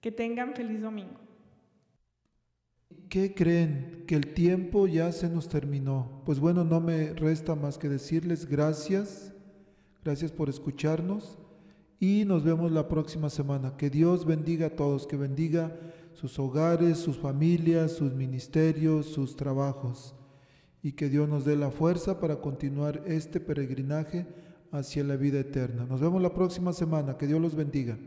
[0.00, 1.20] Que tengan feliz domingo.
[3.08, 4.04] ¿Qué creen?
[4.06, 6.22] Que el tiempo ya se nos terminó.
[6.24, 9.32] Pues bueno, no me resta más que decirles gracias,
[10.04, 11.38] gracias por escucharnos
[12.00, 13.76] y nos vemos la próxima semana.
[13.76, 15.76] Que Dios bendiga a todos, que bendiga
[16.14, 20.14] sus hogares, sus familias, sus ministerios, sus trabajos
[20.82, 24.26] y que Dios nos dé la fuerza para continuar este peregrinaje
[24.72, 25.86] hacia la vida eterna.
[25.86, 27.16] Nos vemos la próxima semana.
[27.16, 27.98] Que Dios los bendiga.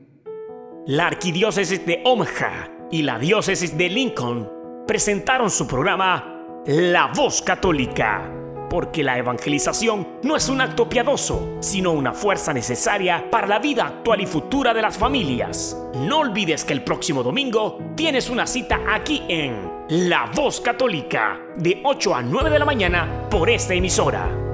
[0.88, 4.50] La Arquidiócesis de Omaha y la Diócesis de Lincoln
[4.88, 8.34] presentaron su programa La Voz Católica
[8.70, 13.88] porque la evangelización no es un acto piadoso, sino una fuerza necesaria para la vida
[13.88, 15.76] actual y futura de las familias.
[15.96, 21.82] No olvides que el próximo domingo tienes una cita aquí en La Voz Católica, de
[21.84, 24.49] 8 a 9 de la mañana por esta emisora.